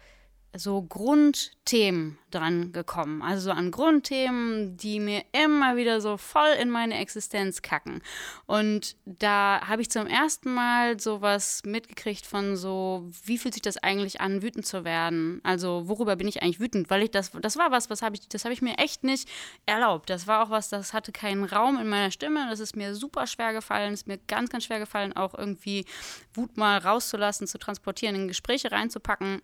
[0.55, 3.23] so Grundthemen dran gekommen.
[3.23, 8.03] Also so an Grundthemen, die mir immer wieder so voll in meine Existenz kacken.
[8.47, 13.79] Und da habe ich zum ersten Mal sowas mitgekriegt von so, wie fühlt sich das
[13.79, 15.41] eigentlich an, wütend zu werden?
[15.43, 16.91] Also worüber bin ich eigentlich wütend?
[16.91, 19.29] Weil ich das, das war was, was habe ich, das habe ich mir echt nicht
[19.65, 20.11] erlaubt.
[20.11, 22.47] Das war auch was, das hatte keinen Raum in meiner Stimme.
[22.51, 23.95] Das ist mir super schwer gefallen.
[23.95, 25.87] ist mir ganz, ganz schwer gefallen, auch irgendwie
[26.35, 29.41] Wut mal rauszulassen, zu transportieren, in Gespräche reinzupacken.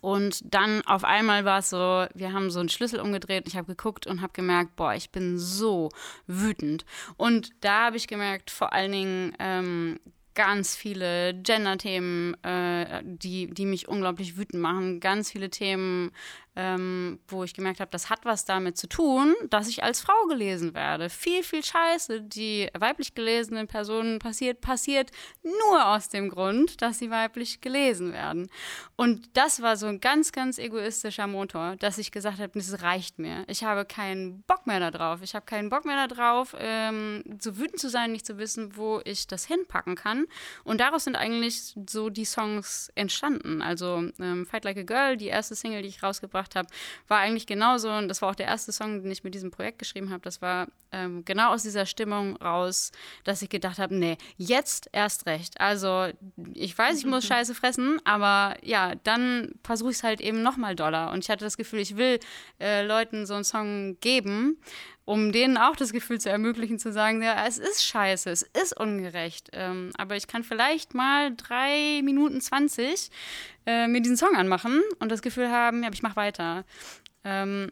[0.00, 3.46] Und dann auf einmal war es so, wir haben so einen Schlüssel umgedreht.
[3.46, 5.90] Ich habe geguckt und habe gemerkt, boah, ich bin so
[6.26, 6.84] wütend.
[7.16, 10.00] Und da habe ich gemerkt, vor allen Dingen ähm,
[10.34, 15.00] ganz viele Gender-Themen, äh, die, die mich unglaublich wütend machen.
[15.00, 16.12] Ganz viele Themen
[16.60, 20.26] ähm, wo ich gemerkt habe, das hat was damit zu tun, dass ich als Frau
[20.28, 21.08] gelesen werde.
[21.08, 25.10] Viel, viel Scheiße, die weiblich gelesenen Personen passiert, passiert
[25.42, 28.50] nur aus dem Grund, dass sie weiblich gelesen werden.
[28.96, 33.18] Und das war so ein ganz, ganz egoistischer Motor, dass ich gesagt habe, das reicht
[33.18, 33.44] mir.
[33.48, 35.22] Ich habe keinen Bock mehr darauf.
[35.22, 39.00] Ich habe keinen Bock mehr darauf, ähm, so wütend zu sein, nicht zu wissen, wo
[39.04, 40.26] ich das hinpacken kann.
[40.64, 43.62] Und daraus sind eigentlich so die Songs entstanden.
[43.62, 46.68] Also ähm, Fight Like a Girl, die erste Single, die ich rausgebracht gebracht habe,
[47.08, 47.90] war eigentlich genauso.
[47.90, 50.22] Und das war auch der erste Song, den ich mit diesem Projekt geschrieben habe.
[50.22, 52.92] Das war ähm, genau aus dieser Stimmung raus,
[53.24, 55.60] dass ich gedacht habe, nee, jetzt erst recht.
[55.60, 56.08] Also
[56.54, 60.74] ich weiß, ich muss Scheiße fressen, aber ja, dann versuche ich es halt eben nochmal
[60.74, 61.10] doller.
[61.12, 62.18] Und ich hatte das Gefühl, ich will
[62.60, 64.58] äh, Leuten so einen Song geben
[65.10, 68.78] um denen auch das Gefühl zu ermöglichen, zu sagen, ja, es ist scheiße, es ist
[68.78, 73.10] ungerecht, ähm, aber ich kann vielleicht mal drei Minuten zwanzig
[73.66, 76.64] äh, mir diesen Song anmachen und das Gefühl haben, ja, ich mache weiter.
[77.24, 77.70] Ähm,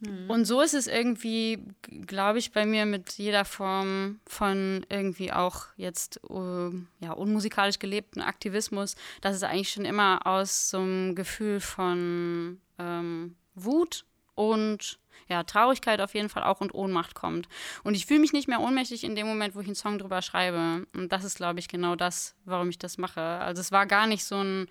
[0.00, 0.28] mhm.
[0.28, 1.62] Und so ist es irgendwie,
[2.08, 8.20] glaube ich, bei mir mit jeder Form von irgendwie auch jetzt uh, ja, unmusikalisch gelebten
[8.20, 14.04] Aktivismus, dass es eigentlich schon immer aus so einem Gefühl von ähm, Wut
[14.34, 17.48] und ja, Traurigkeit auf jeden Fall auch und Ohnmacht kommt.
[17.82, 20.22] Und ich fühle mich nicht mehr ohnmächtig in dem Moment, wo ich einen Song drüber
[20.22, 20.86] schreibe.
[20.94, 23.20] Und das ist, glaube ich, genau das, warum ich das mache.
[23.20, 24.68] Also es war gar nicht so ein,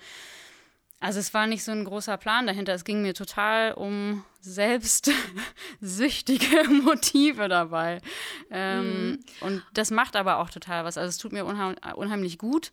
[1.00, 2.74] also es war nicht so ein großer Plan dahinter.
[2.74, 8.02] Es ging mir total um selbstsüchtige Motive dabei.
[8.50, 9.20] Ähm, mhm.
[9.42, 10.98] Und das macht aber auch total was.
[10.98, 12.72] Also es tut mir unheim unheimlich gut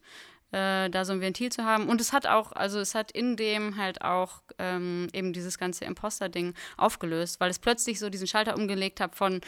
[0.53, 1.89] äh, da so ein Ventil zu haben.
[1.89, 5.85] Und es hat auch, also es hat in dem halt auch ähm, eben dieses ganze
[5.85, 9.41] Imposter-Ding aufgelöst, weil es plötzlich so diesen Schalter umgelegt hat von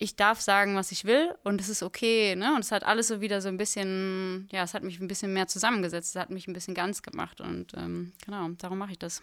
[0.00, 2.54] ich darf sagen, was ich will und es ist okay, ne?
[2.54, 5.32] Und es hat alles so wieder so ein bisschen, ja, es hat mich ein bisschen
[5.32, 8.98] mehr zusammengesetzt, es hat mich ein bisschen ganz gemacht und ähm, genau, darum mache ich
[9.00, 9.22] das.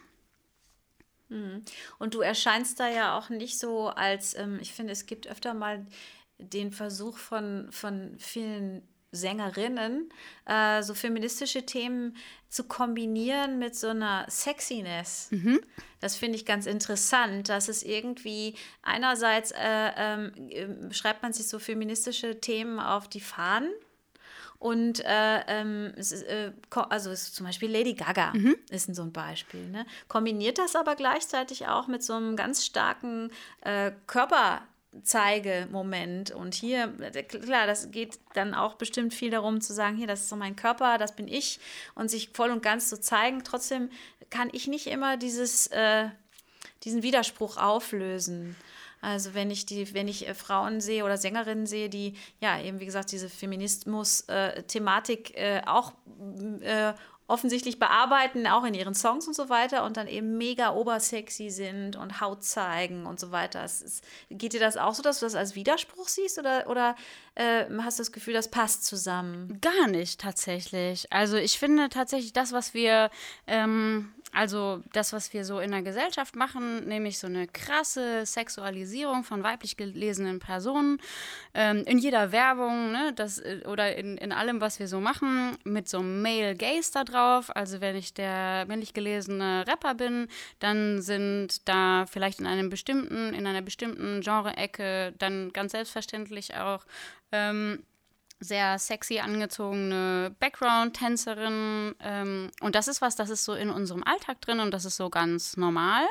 [1.30, 1.62] Mhm.
[1.98, 5.54] Und du erscheinst da ja auch nicht so als, ähm, ich finde, es gibt öfter
[5.54, 5.86] mal
[6.38, 8.82] den Versuch von, von vielen
[9.16, 10.10] Sängerinnen,
[10.46, 12.16] äh, so feministische Themen
[12.50, 15.30] zu kombinieren mit so einer Sexiness.
[15.32, 15.60] Mhm.
[16.00, 21.60] Das finde ich ganz interessant, dass es irgendwie einerseits äh, ähm, schreibt man sich so
[21.60, 23.72] feministische Themen auf die Fahnen.
[24.58, 28.56] Und äh, ähm, äh, also zum Beispiel Lady Gaga mhm.
[28.70, 29.68] ist so ein Beispiel.
[29.68, 29.86] Ne?
[30.08, 34.62] Kombiniert das aber gleichzeitig auch mit so einem ganz starken äh, Körper,
[35.04, 36.32] Zeigemoment.
[36.32, 36.88] Und hier,
[37.28, 40.56] klar, das geht dann auch bestimmt viel darum zu sagen, hier, das ist so mein
[40.56, 41.60] Körper, das bin ich
[41.96, 43.44] und sich voll und ganz zu zeigen.
[43.44, 43.90] Trotzdem
[44.30, 46.10] kann ich nicht immer dieses, äh,
[46.84, 48.56] diesen Widerspruch auflösen.
[49.02, 52.80] Also wenn ich die, wenn ich äh, Frauen sehe oder Sängerinnen sehe, die ja eben
[52.80, 55.94] wie gesagt diese Feminismus-Thematik äh, äh, auch
[56.62, 56.94] äh,
[57.28, 61.96] offensichtlich bearbeiten, auch in ihren Songs und so weiter und dann eben mega obersexy sind
[61.96, 63.66] und Haut zeigen und so weiter.
[63.66, 66.96] Ist, geht dir das auch so, dass du das als Widerspruch siehst oder, oder
[67.34, 69.60] äh, hast du das Gefühl, das passt zusammen?
[69.62, 71.12] Gar nicht tatsächlich.
[71.12, 73.10] Also ich finde tatsächlich das, was wir
[73.48, 79.24] ähm, also das, was wir so in der Gesellschaft machen, nämlich so eine krasse Sexualisierung
[79.24, 81.00] von weiblich gelesenen Personen
[81.54, 85.58] ähm, in jeder Werbung ne, das, äh, oder in, in allem, was wir so machen,
[85.64, 87.56] mit so einem Male Gaze da drauf.
[87.56, 90.28] Also wenn ich der männlich gelesene Rapper bin,
[90.60, 96.86] dann sind da vielleicht in einem bestimmten, in einer bestimmten Genre-Ecke dann ganz selbstverständlich auch
[97.32, 97.84] ähm,
[98.40, 101.96] sehr sexy angezogene Background-Tänzerin.
[102.00, 104.98] Ähm, und das ist was, das ist so in unserem Alltag drin und das ist
[104.98, 106.06] so ganz normal.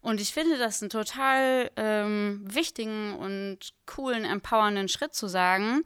[0.00, 5.82] Und ich finde das einen total ähm, wichtigen und coolen, empowernden Schritt zu sagen,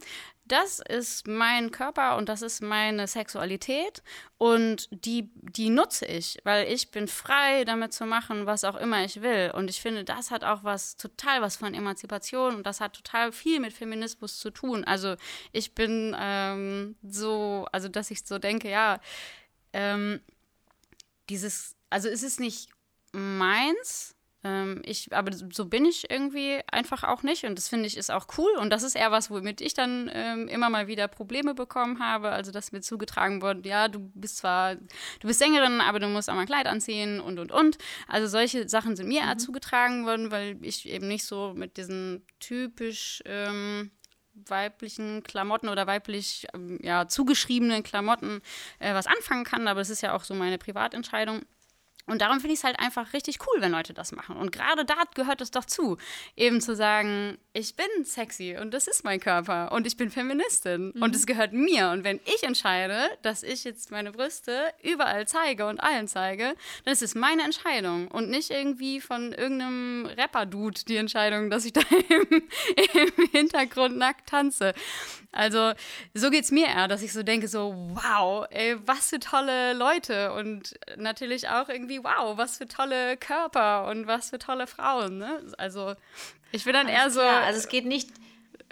[0.47, 4.03] das ist mein Körper und das ist meine Sexualität
[4.38, 9.05] und die, die nutze ich, weil ich bin frei, damit zu machen, was auch immer
[9.05, 9.53] ich will.
[9.55, 13.32] Und ich finde, das hat auch was, total was von Emanzipation und das hat total
[13.32, 14.84] viel mit Feminismus zu tun.
[14.84, 15.16] Also
[15.53, 19.01] ich bin ähm, so, also dass ich so denke, ja,
[19.72, 20.20] ähm,
[21.28, 22.70] dieses, also es ist nicht
[23.12, 24.15] meins,
[24.47, 28.12] ähm, ich, aber so bin ich irgendwie einfach auch nicht und das finde ich ist
[28.12, 31.55] auch cool und das ist eher was, womit ich dann ähm, immer mal wieder Probleme
[31.55, 32.30] bekommen habe.
[32.30, 36.30] Also, dass mir zugetragen wurde, ja, du bist zwar, du bist Sängerin, aber du musst
[36.30, 37.78] auch mal ein Kleid anziehen und und und.
[38.07, 39.28] Also, solche Sachen sind mir mhm.
[39.28, 43.90] eher zugetragen worden, weil ich eben nicht so mit diesen typisch ähm,
[44.34, 48.42] weiblichen Klamotten oder weiblich ähm, ja, zugeschriebenen Klamotten
[48.78, 51.42] äh, was anfangen kann, aber es ist ja auch so meine Privatentscheidung.
[52.07, 54.36] Und darum finde ich es halt einfach richtig cool, wenn Leute das machen.
[54.36, 55.98] Und gerade da gehört es doch zu,
[56.36, 60.92] eben zu sagen, ich bin sexy und das ist mein Körper und ich bin Feministin
[60.94, 61.02] mhm.
[61.02, 61.90] und es gehört mir.
[61.90, 66.54] Und wenn ich entscheide, dass ich jetzt meine Brüste überall zeige und allen zeige,
[66.84, 71.72] dann ist es meine Entscheidung und nicht irgendwie von irgendeinem Rapper-Dude die Entscheidung, dass ich
[71.72, 72.42] da im,
[72.92, 74.74] im Hintergrund nackt tanze.
[75.32, 75.72] Also
[76.14, 79.74] so geht es mir eher, dass ich so denke, so wow, ey, was für tolle
[79.74, 85.18] Leute und natürlich auch irgendwie, wow, was für tolle Körper und was für tolle Frauen.
[85.18, 85.42] Ne?
[85.59, 85.94] Also
[86.53, 87.20] ich bin dann Alles eher so.
[87.20, 87.44] Klar.
[87.44, 88.09] Also es geht nicht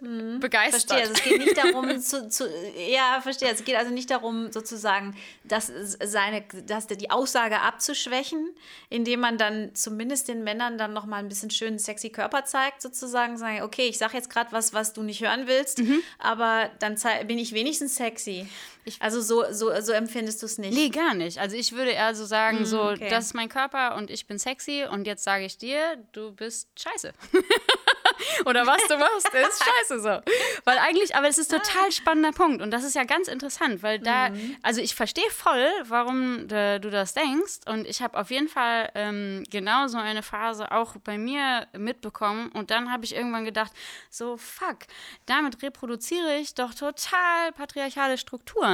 [0.00, 0.40] mhm.
[0.40, 0.82] begeistert.
[0.82, 2.48] Verstehe, also es geht nicht darum, zu, zu,
[2.88, 5.72] ja, verstehe, es geht also nicht darum, sozusagen, dass
[6.02, 8.50] seine, dass die Aussage abzuschwächen,
[8.90, 13.36] indem man dann zumindest den Männern dann nochmal ein bisschen schönen sexy Körper zeigt, sozusagen,
[13.36, 16.02] sagen, okay, ich sage jetzt gerade was, was du nicht hören willst, mhm.
[16.18, 16.96] aber dann
[17.26, 18.46] bin ich wenigstens sexy.
[18.84, 20.74] Ich, also so, so, so empfindest du es nicht?
[20.74, 21.38] Nee, gar nicht.
[21.38, 23.08] Also ich würde eher so sagen, mm, so, okay.
[23.08, 26.68] das ist mein Körper und ich bin sexy und jetzt sage ich dir, du bist
[26.78, 27.12] scheiße.
[28.44, 30.20] oder was du machst, ist scheiße so.
[30.64, 33.98] Weil eigentlich, aber es ist total spannender Punkt und das ist ja ganz interessant, weil
[33.98, 34.56] da, mhm.
[34.62, 38.90] also ich verstehe voll, warum de, du das denkst und ich habe auf jeden Fall
[38.94, 43.72] ähm, genau so eine Phase auch bei mir mitbekommen und dann habe ich irgendwann gedacht,
[44.10, 44.78] so fuck,
[45.26, 48.73] damit reproduziere ich doch total patriarchale Strukturen,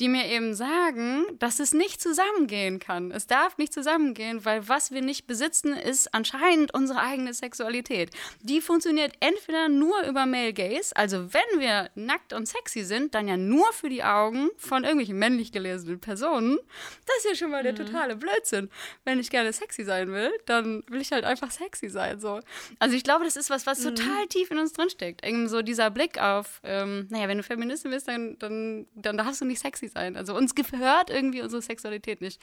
[0.00, 3.10] die mir eben sagen, dass es nicht zusammengehen kann.
[3.10, 8.10] Es darf nicht zusammengehen, weil was wir nicht besitzen, ist anscheinend unsere eigene Sexualität.
[8.42, 13.28] Die funktioniert entweder nur über Male Gaze, also wenn wir nackt und sexy sind, dann
[13.28, 16.58] ja nur für die Augen von irgendwelchen männlich gelesenen Personen.
[17.06, 17.76] Das ist ja schon mal der mhm.
[17.76, 18.70] totale Blödsinn.
[19.04, 22.20] Wenn ich gerne sexy sein will, dann will ich halt einfach sexy sein.
[22.20, 22.40] So.
[22.78, 23.94] Also ich glaube, das ist was, was mhm.
[23.94, 25.24] total tief in uns drinsteckt.
[25.24, 29.35] Irgendwie so dieser Blick auf, ähm, naja, wenn du Feministin bist, dann, dann, dann darfst
[29.40, 30.16] du nicht sexy sein.
[30.16, 32.40] Also uns gehört irgendwie unsere Sexualität nicht.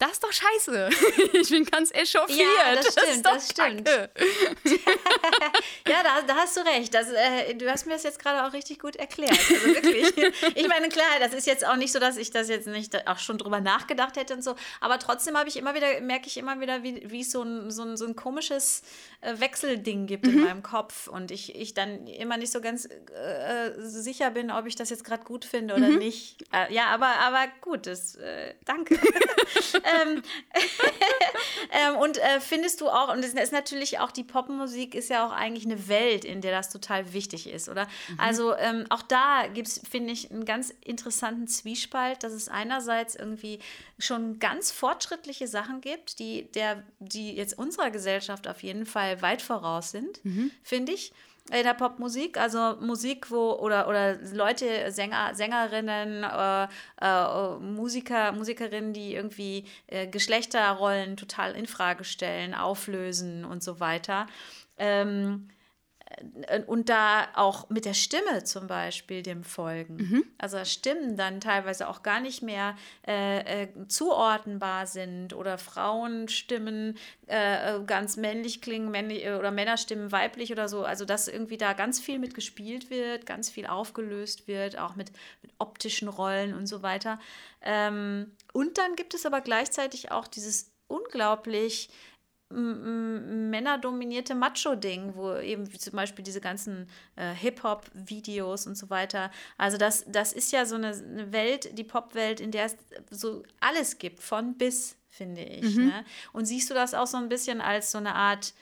[0.00, 0.88] Das ist doch scheiße.
[1.34, 2.40] ich bin ganz echauffiert.
[2.40, 3.86] Ja, das stimmt, das, das stimmt.
[5.86, 6.94] ja, da, da, hast du recht.
[6.94, 9.32] Das, äh, du hast mir das jetzt gerade auch richtig gut erklärt.
[9.32, 10.16] Also wirklich.
[10.54, 13.18] ich meine, klar, das ist jetzt auch nicht so, dass ich das jetzt nicht auch
[13.18, 14.56] schon drüber nachgedacht hätte und so.
[14.80, 17.70] Aber trotzdem habe ich immer wieder, merke ich immer wieder, wie, wie es so ein,
[17.70, 18.80] so ein, so ein komisches
[19.20, 20.32] äh, Wechselding gibt mhm.
[20.32, 21.08] in meinem Kopf.
[21.08, 25.04] Und ich, ich dann immer nicht so ganz äh, sicher bin, ob ich das jetzt
[25.04, 25.98] gerade gut finde oder mhm.
[25.98, 26.29] nicht.
[26.52, 28.94] Äh, ja, aber, aber gut, das, äh, danke
[29.74, 30.22] ähm,
[31.72, 35.26] ähm, und äh, findest du auch, und das ist natürlich auch, die Popmusik ist ja
[35.26, 37.84] auch eigentlich eine Welt, in der das total wichtig ist, oder?
[37.84, 38.20] Mhm.
[38.20, 43.14] Also ähm, auch da gibt es, finde ich, einen ganz interessanten Zwiespalt, dass es einerseits
[43.14, 43.58] irgendwie
[43.98, 49.42] schon ganz fortschrittliche Sachen gibt, die, der, die jetzt unserer Gesellschaft auf jeden Fall weit
[49.42, 50.50] voraus sind, mhm.
[50.62, 51.12] finde ich
[51.52, 56.68] in der Popmusik, also Musik, wo oder oder Leute, Sänger, Sängerinnen, äh,
[57.00, 64.26] äh, Musiker, Musikerinnen, die irgendwie äh, Geschlechterrollen total in Frage stellen, auflösen und so weiter.
[64.78, 65.59] Ähm, äh,
[66.66, 69.96] und da auch mit der Stimme zum Beispiel dem folgen.
[69.96, 70.24] Mhm.
[70.38, 76.96] Also Stimmen dann teilweise auch gar nicht mehr äh, äh, zuordnenbar sind oder Frauenstimmen
[77.26, 80.84] äh, äh ganz männlich klingen männlich, äh, oder Männerstimmen weiblich oder so.
[80.84, 85.12] Also dass irgendwie da ganz viel mit gespielt wird, ganz viel aufgelöst wird, auch mit,
[85.42, 87.18] mit optischen Rollen und so weiter.
[87.62, 91.88] Ähm, und dann gibt es aber gleichzeitig auch dieses unglaublich
[92.50, 99.30] männerdominierte Macho-Ding, wo eben wie zum Beispiel diese ganzen äh, Hip-Hop-Videos und so weiter.
[99.56, 102.76] Also das, das ist ja so eine, eine Welt, die Pop-Welt, in der es
[103.10, 105.76] so alles gibt, von bis, finde ich.
[105.76, 105.86] Mhm.
[105.86, 106.04] Ne?
[106.32, 108.52] Und siehst du das auch so ein bisschen als so eine Art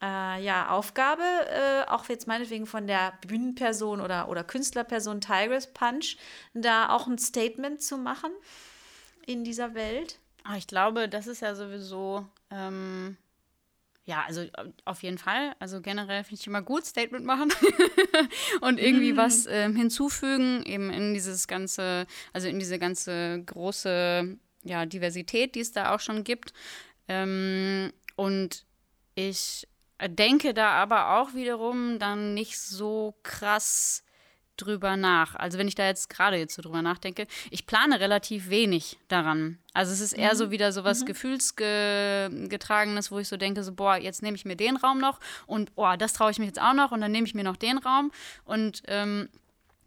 [0.00, 6.16] äh, ja, Aufgabe, äh, auch jetzt meinetwegen von der Bühnenperson oder, oder Künstlerperson Tigress Punch,
[6.54, 8.30] da auch ein Statement zu machen
[9.26, 10.19] in dieser Welt?
[10.44, 13.16] Ah, ich glaube, das ist ja sowieso ähm,
[14.10, 14.50] ja, also äh,
[14.84, 15.54] auf jeden Fall.
[15.60, 17.52] Also generell finde ich immer gut, Statement machen
[18.60, 24.86] und irgendwie was ähm, hinzufügen, eben in dieses ganze, also in diese ganze große ja,
[24.86, 26.52] Diversität, die es da auch schon gibt.
[27.06, 28.66] Ähm, und
[29.14, 29.68] ich
[30.04, 34.02] denke da aber auch wiederum dann nicht so krass
[34.60, 35.34] drüber nach.
[35.34, 39.58] Also wenn ich da jetzt gerade jetzt so drüber nachdenke, ich plane relativ wenig daran.
[39.72, 40.38] Also es ist eher mhm.
[40.38, 41.06] so wieder so was mhm.
[41.06, 45.74] Gefühlsgetragenes, wo ich so denke, so boah, jetzt nehme ich mir den Raum noch und
[45.74, 47.78] boah, das traue ich mich jetzt auch noch und dann nehme ich mir noch den
[47.78, 48.10] Raum
[48.44, 49.28] und ähm,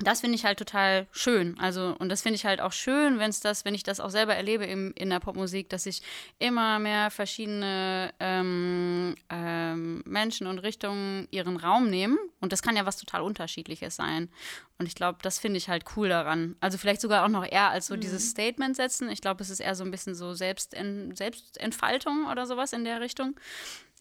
[0.07, 1.57] das finde ich halt total schön.
[1.59, 4.09] Also, und das finde ich halt auch schön, wenn es das, wenn ich das auch
[4.09, 6.01] selber erlebe im, in der Popmusik, dass sich
[6.39, 12.17] immer mehr verschiedene ähm, ähm, Menschen und Richtungen ihren Raum nehmen.
[12.39, 14.29] Und das kann ja was total Unterschiedliches sein.
[14.77, 16.55] Und ich glaube, das finde ich halt cool daran.
[16.59, 18.01] Also vielleicht sogar auch noch eher als so mhm.
[18.01, 19.09] dieses Statement setzen.
[19.09, 22.99] Ich glaube, es ist eher so ein bisschen so Selbstent Selbstentfaltung oder sowas in der
[22.99, 23.39] Richtung.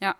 [0.00, 0.16] Ja.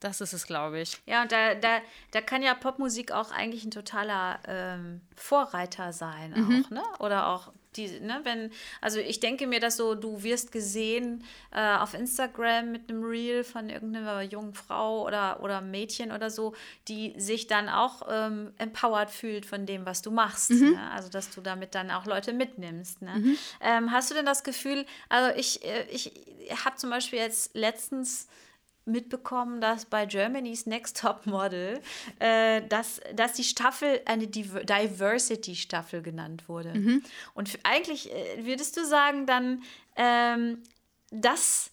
[0.00, 1.00] Das ist es, glaube ich.
[1.06, 1.80] Ja, und da, da,
[2.12, 6.64] da kann ja Popmusik auch eigentlich ein totaler ähm, Vorreiter sein, mhm.
[6.64, 6.82] auch, ne?
[7.00, 11.76] Oder auch die, ne, wenn, also ich denke mir, dass so, du wirst gesehen äh,
[11.76, 16.54] auf Instagram mit einem Reel von irgendeiner jungen Frau oder, oder Mädchen oder so,
[16.88, 20.50] die sich dann auch ähm, empowered fühlt von dem, was du machst.
[20.50, 20.72] Mhm.
[20.72, 20.90] Ne?
[20.92, 23.02] Also, dass du damit dann auch Leute mitnimmst.
[23.02, 23.14] Ne?
[23.16, 23.38] Mhm.
[23.60, 26.12] Ähm, hast du denn das Gefühl, also ich, äh, ich
[26.64, 28.28] habe zum Beispiel jetzt letztens
[28.88, 31.80] mitbekommen, dass bei Germany's Next Top Model,
[32.18, 36.74] äh, dass, dass die Staffel eine Diversity-Staffel genannt wurde.
[36.74, 37.02] Mhm.
[37.34, 39.62] Und eigentlich äh, würdest du sagen dann,
[39.96, 40.62] ähm,
[41.10, 41.70] dass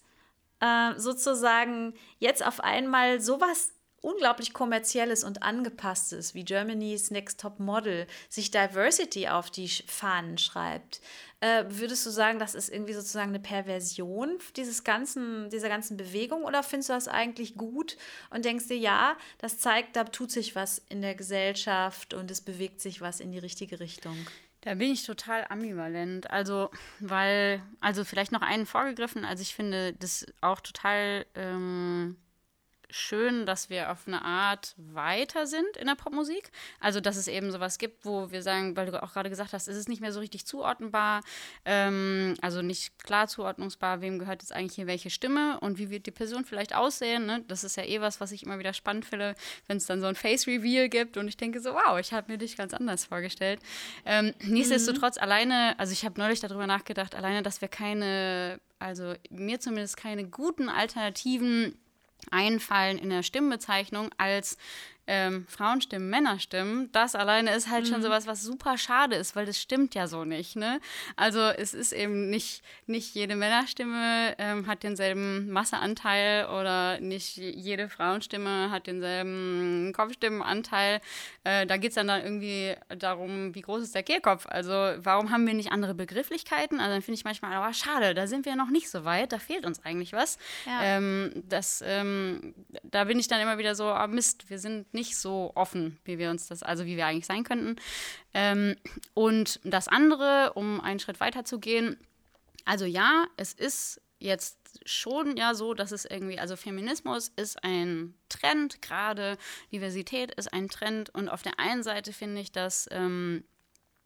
[0.60, 3.72] äh, sozusagen jetzt auf einmal sowas
[4.06, 11.00] unglaublich kommerzielles und angepasstes, wie Germany's Next Top Model, sich Diversity auf die Fahnen schreibt.
[11.40, 16.44] Äh, würdest du sagen, das ist irgendwie sozusagen eine Perversion dieses ganzen, dieser ganzen Bewegung
[16.44, 17.96] oder findest du das eigentlich gut
[18.30, 22.40] und denkst dir, ja, das zeigt, da tut sich was in der Gesellschaft und es
[22.40, 24.16] bewegt sich was in die richtige Richtung?
[24.60, 26.30] Da bin ich total ambivalent.
[26.30, 29.24] Also, weil, also vielleicht noch einen vorgegriffen.
[29.24, 32.16] Also ich finde das auch total ähm,
[32.90, 36.50] schön, dass wir auf eine Art weiter sind in der Popmusik.
[36.80, 39.68] Also, dass es eben sowas gibt, wo wir sagen, weil du auch gerade gesagt hast,
[39.68, 41.22] es ist nicht mehr so richtig zuordnenbar,
[41.64, 46.06] ähm, also nicht klar zuordnungsbar, wem gehört jetzt eigentlich hier welche Stimme und wie wird
[46.06, 47.26] die Person vielleicht aussehen.
[47.26, 47.44] Ne?
[47.48, 49.34] Das ist ja eh was, was ich immer wieder spannend finde,
[49.66, 52.38] wenn es dann so ein Face-Reveal gibt und ich denke so, wow, ich habe mir
[52.38, 53.60] dich ganz anders vorgestellt.
[54.04, 55.22] Ähm, nichtsdestotrotz, mhm.
[55.22, 60.28] alleine, also ich habe neulich darüber nachgedacht, alleine, dass wir keine, also mir zumindest keine
[60.28, 61.76] guten Alternativen
[62.30, 64.56] einfallen in der Stimmbezeichnung als
[65.06, 67.92] ähm, Frauenstimmen, Männerstimmen, das alleine ist halt mhm.
[67.92, 70.56] schon sowas, was super schade ist, weil das stimmt ja so nicht.
[70.56, 70.80] Ne?
[71.14, 77.88] Also es ist eben nicht, nicht jede Männerstimme ähm, hat denselben Masseanteil oder nicht jede
[77.88, 81.00] Frauenstimme hat denselben Kopfstimmenanteil.
[81.44, 84.46] Äh, da geht es dann, dann irgendwie darum, wie groß ist der Kehlkopf.
[84.48, 86.80] Also warum haben wir nicht andere Begrifflichkeiten?
[86.80, 89.38] Also dann finde ich manchmal, aber schade, da sind wir noch nicht so weit, da
[89.38, 90.38] fehlt uns eigentlich was.
[90.64, 90.82] Ja.
[90.82, 95.16] Ähm, das, ähm, da bin ich dann immer wieder so, oh Mist, wir sind nicht
[95.16, 97.76] so offen, wie wir uns das, also wie wir eigentlich sein könnten.
[98.34, 98.74] Ähm,
[99.14, 101.96] und das andere, um einen Schritt weiter zu gehen,
[102.64, 108.14] also ja, es ist jetzt schon ja so, dass es irgendwie, also Feminismus ist ein
[108.28, 109.38] Trend, gerade
[109.72, 113.44] Diversität ist ein Trend und auf der einen Seite finde ich, dass ähm,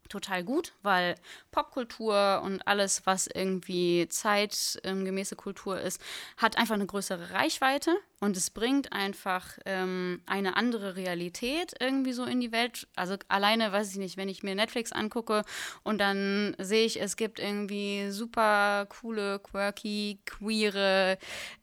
[0.08, 1.14] total gut, weil
[1.52, 6.02] Popkultur und alles, was irgendwie zeitgemäße Kultur ist,
[6.36, 12.24] hat einfach eine größere Reichweite und es bringt einfach ähm, eine andere Realität irgendwie so
[12.24, 12.86] in die Welt.
[12.94, 15.42] Also alleine, weiß ich nicht, wenn ich mir Netflix angucke
[15.84, 21.18] und dann sehe ich, es gibt irgendwie super coole, quirky, queere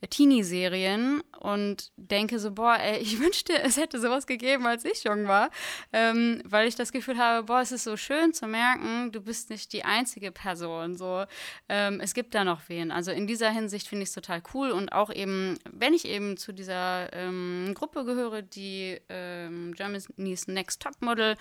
[0.09, 5.27] Teenie-Serien und denke so, boah, ey, ich wünschte, es hätte sowas gegeben, als ich jung
[5.27, 5.51] war,
[5.93, 9.51] ähm, weil ich das Gefühl habe, boah, es ist so schön zu merken, du bist
[9.51, 10.97] nicht die einzige Person.
[10.97, 11.25] So,
[11.69, 12.91] ähm, es gibt da noch wen.
[12.91, 16.35] Also in dieser Hinsicht finde ich es total cool und auch eben, wenn ich eben
[16.37, 21.35] zu dieser ähm, Gruppe gehöre, die ähm, Germany's Next Top Model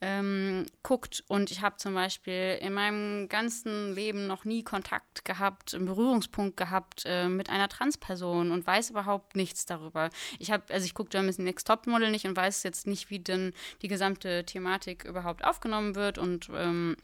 [0.00, 5.74] ähm, guckt und ich habe zum Beispiel in meinem ganzen Leben noch nie Kontakt gehabt,
[5.74, 10.10] einen Berührungspunkt gehabt äh, mit einer Transperson und weiß überhaupt nichts darüber.
[10.38, 13.18] Ich habe, also ich gucke Germany's Next Top Model nicht und weiß jetzt nicht, wie
[13.18, 13.52] denn
[13.82, 16.96] die gesamte Thematik überhaupt aufgenommen wird und ähm,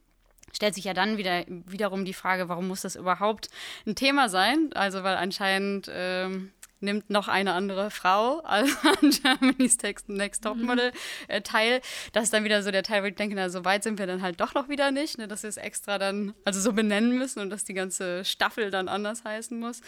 [0.54, 3.48] stellt sich ja dann wieder wiederum die Frage, warum muss das überhaupt
[3.86, 4.70] ein Thema sein?
[4.74, 6.52] Also weil anscheinend ähm,
[6.84, 8.72] nimmt noch eine andere Frau also
[9.02, 10.92] an Germany's Next Topmodel
[11.28, 11.80] äh, teil.
[12.12, 14.06] Das ist dann wieder so der Teil, wo ich denke, na, so weit sind wir
[14.06, 17.16] dann halt doch noch wieder nicht, ne, dass wir es extra dann, also so benennen
[17.16, 19.80] müssen und dass die ganze Staffel dann anders heißen muss.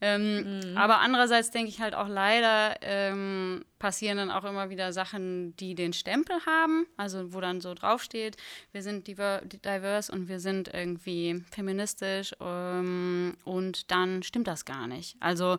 [0.00, 0.76] Ähm, mhm.
[0.76, 5.74] Aber andererseits denke ich halt auch leider, ähm, passieren dann auch immer wieder Sachen, die
[5.74, 8.36] den Stempel haben, also wo dann so draufsteht,
[8.72, 15.16] wir sind diverse und wir sind irgendwie feministisch ähm, und dann stimmt das gar nicht.
[15.20, 15.58] Also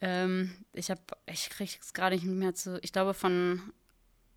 [0.00, 2.78] ähm, ich habe, ich kriege es gerade nicht mehr zu.
[2.82, 3.72] Ich glaube, von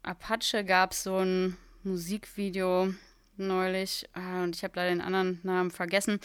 [0.03, 2.93] Apache gab es so ein Musikvideo
[3.37, 6.19] neulich äh, und ich habe leider den anderen Namen vergessen.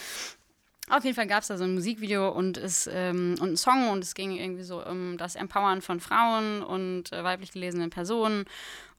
[0.91, 3.89] Auf jeden Fall gab es da so ein Musikvideo und, es, ähm, und einen Song
[3.91, 8.45] und es ging irgendwie so um das Empowern von Frauen und äh, weiblich gelesenen Personen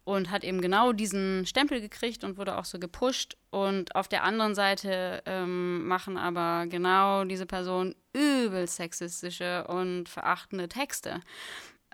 [0.05, 3.37] und hat eben genau diesen Stempel gekriegt und wurde auch so gepusht.
[3.49, 10.69] Und auf der anderen Seite ähm, machen aber genau diese Personen übel sexistische und verachtende
[10.69, 11.21] Texte.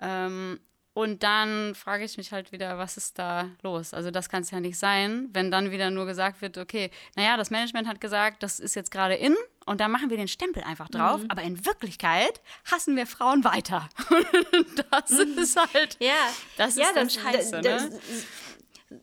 [0.00, 0.60] Ähm,
[0.94, 3.94] und dann frage ich mich halt wieder, was ist da los?
[3.94, 7.36] Also das kann es ja nicht sein, wenn dann wieder nur gesagt wird, okay, naja,
[7.38, 9.34] das Management hat gesagt, das ist jetzt gerade in
[9.64, 11.30] und da machen wir den Stempel einfach drauf, mhm.
[11.30, 13.88] aber in Wirklichkeit hassen wir Frauen weiter.
[14.90, 15.38] das mhm.
[15.38, 16.12] ist halt, ja,
[16.58, 17.60] das ja, ist dann scheiße.
[17.62, 18.00] Das, ne?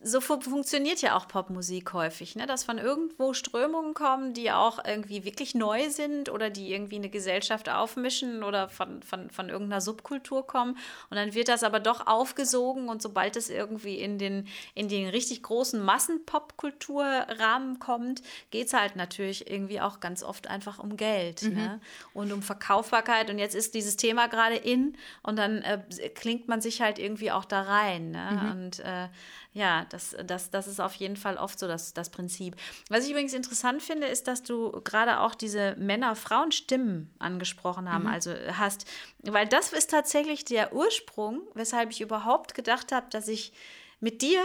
[0.01, 2.45] So fu funktioniert ja auch Popmusik häufig, ne?
[2.45, 7.09] dass von irgendwo Strömungen kommen, die auch irgendwie wirklich neu sind oder die irgendwie eine
[7.09, 10.77] Gesellschaft aufmischen oder von, von, von irgendeiner Subkultur kommen.
[11.09, 15.09] Und dann wird das aber doch aufgesogen und sobald es irgendwie in den, in den
[15.09, 18.21] richtig großen Massenpopkulturrahmen kommt,
[18.51, 21.53] geht es halt natürlich irgendwie auch ganz oft einfach um Geld mhm.
[21.53, 21.81] ne?
[22.13, 23.29] und um Verkaufbarkeit.
[23.29, 25.79] Und jetzt ist dieses Thema gerade in und dann äh,
[26.13, 28.11] klingt man sich halt irgendwie auch da rein.
[28.11, 28.29] Ne?
[28.31, 28.51] Mhm.
[28.51, 29.07] Und äh,
[29.51, 32.55] ja, das, das, das ist auf jeden Fall oft so das, das Prinzip.
[32.89, 38.11] Was ich übrigens interessant finde, ist, dass du gerade auch diese Männer-Frauen-Stimmen angesprochen haben, mhm.
[38.11, 38.85] also hast,
[39.23, 43.51] weil das ist tatsächlich der Ursprung, weshalb ich überhaupt gedacht habe, dass ich
[43.99, 44.39] mit dir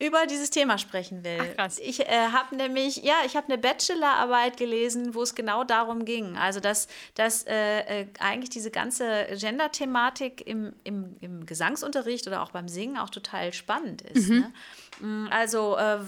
[0.00, 1.38] über dieses Thema sprechen will.
[1.40, 1.78] Ach, krass.
[1.78, 6.36] Ich äh, habe nämlich, ja, ich habe eine Bachelorarbeit gelesen, wo es genau darum ging.
[6.36, 12.50] Also, dass, dass äh, äh, eigentlich diese ganze Gender-Thematik im, im, im Gesangsunterricht oder auch
[12.50, 14.28] beim Singen auch total spannend ist.
[14.28, 14.38] Mhm.
[14.40, 14.52] Ne?
[15.00, 15.98] Mm, also, äh,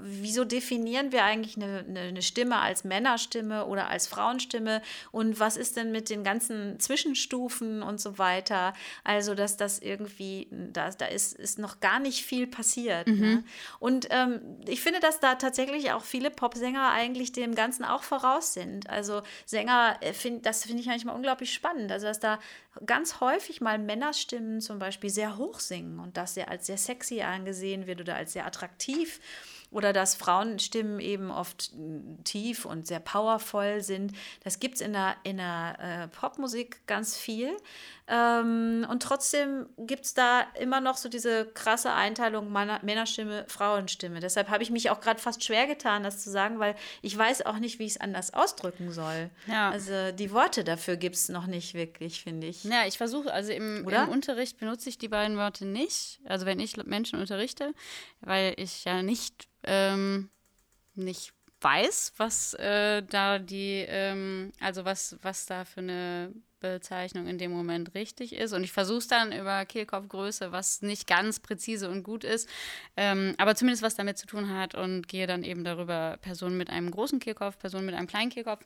[0.00, 4.82] wieso definieren wir eigentlich eine, eine, Stimme als Männerstimme oder als Frauenstimme?
[5.12, 8.74] Und was ist denn mit den ganzen Zwischenstufen und so weiter?
[9.04, 13.06] Also, dass das irgendwie, da, da ist, ist noch gar nicht viel passiert.
[13.06, 13.14] Ne?
[13.14, 13.20] Mhm.
[13.20, 13.44] Ne?
[13.78, 18.54] Und ähm, ich finde, dass da tatsächlich auch viele Popsänger eigentlich dem Ganzen auch voraus
[18.54, 18.88] sind.
[18.88, 21.92] Also, Sänger, äh, find, das finde ich manchmal unglaublich spannend.
[21.92, 22.38] Also, dass da
[22.86, 27.22] ganz häufig mal Männerstimmen zum Beispiel sehr hoch singen und das sehr als sehr sexy
[27.22, 29.20] angesehen wird oder als sehr attraktiv
[29.70, 31.72] oder dass Frauenstimmen eben oft
[32.24, 34.12] tief und sehr powervoll sind.
[34.42, 37.54] Das gibt es in der, in der äh, Popmusik ganz viel.
[38.10, 44.20] Ähm, und trotzdem gibt es da immer noch so diese krasse Einteilung Männerstimme, Frauenstimme.
[44.20, 47.44] Deshalb habe ich mich auch gerade fast schwer getan, das zu sagen, weil ich weiß
[47.44, 49.28] auch nicht, wie ich es anders ausdrücken soll.
[49.46, 49.70] Ja.
[49.70, 52.64] Also die Worte dafür gibt es noch nicht wirklich, finde ich.
[52.64, 56.20] Ja, ich versuche, also im, im, Unterricht benutze ich die beiden Worte nicht.
[56.24, 57.74] Also wenn ich Menschen unterrichte,
[58.20, 60.30] weil ich ja nicht, ähm,
[60.94, 67.38] nicht weiß, was äh, da die, ähm, also was, was da für eine Bezeichnung in
[67.38, 68.52] dem Moment richtig ist.
[68.52, 72.48] Und ich versuche es dann über Kehlkopfgröße, was nicht ganz präzise und gut ist,
[72.96, 76.70] ähm, aber zumindest was damit zu tun hat und gehe dann eben darüber Personen mit
[76.70, 78.64] einem großen Kehlkopf, Personen mit einem kleinen Kehlkopf,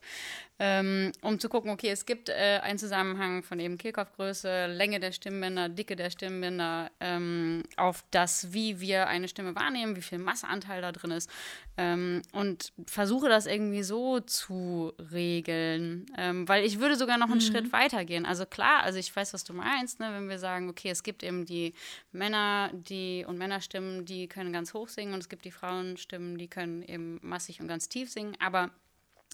[0.59, 5.13] ähm, um zu gucken, okay, es gibt äh, einen Zusammenhang von eben Kehlkopfgröße, Länge der
[5.13, 10.83] Stimmbänder, Dicke der Stimmbänder, ähm, auf das, wie wir eine Stimme wahrnehmen, wie viel Masseanteil
[10.83, 11.31] da drin ist
[11.77, 17.37] ähm, und versuche das irgendwie so zu regeln, ähm, weil ich würde sogar noch einen
[17.37, 17.41] mhm.
[17.41, 18.27] Schritt weiter weitergehen.
[18.27, 21.23] Also klar, also ich weiß, was du meinst, ne, wenn wir sagen, okay, es gibt
[21.23, 21.75] eben die
[22.11, 26.49] Männer, die und Männerstimmen, die können ganz hoch singen und es gibt die Frauenstimmen, die
[26.49, 28.71] können eben massig und ganz tief singen, aber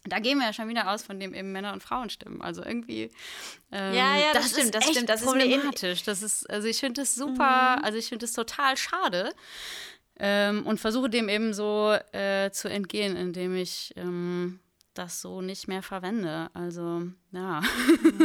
[0.04, 2.40] da gehen wir ja schon wieder aus von dem eben Männer- und Frauenstimmen.
[2.40, 3.10] Also irgendwie.
[3.72, 5.08] Ähm, ja, ja, das, das stimmt, das stimmt.
[5.08, 5.98] Das problematisch.
[5.98, 7.84] Ist das ist, also ich finde das super, mhm.
[7.84, 9.34] also ich finde das total schade.
[10.18, 14.60] Ähm, und versuche dem eben so äh, zu entgehen, indem ich ähm,
[14.98, 16.50] das so nicht mehr verwende.
[16.54, 17.62] Also, ja.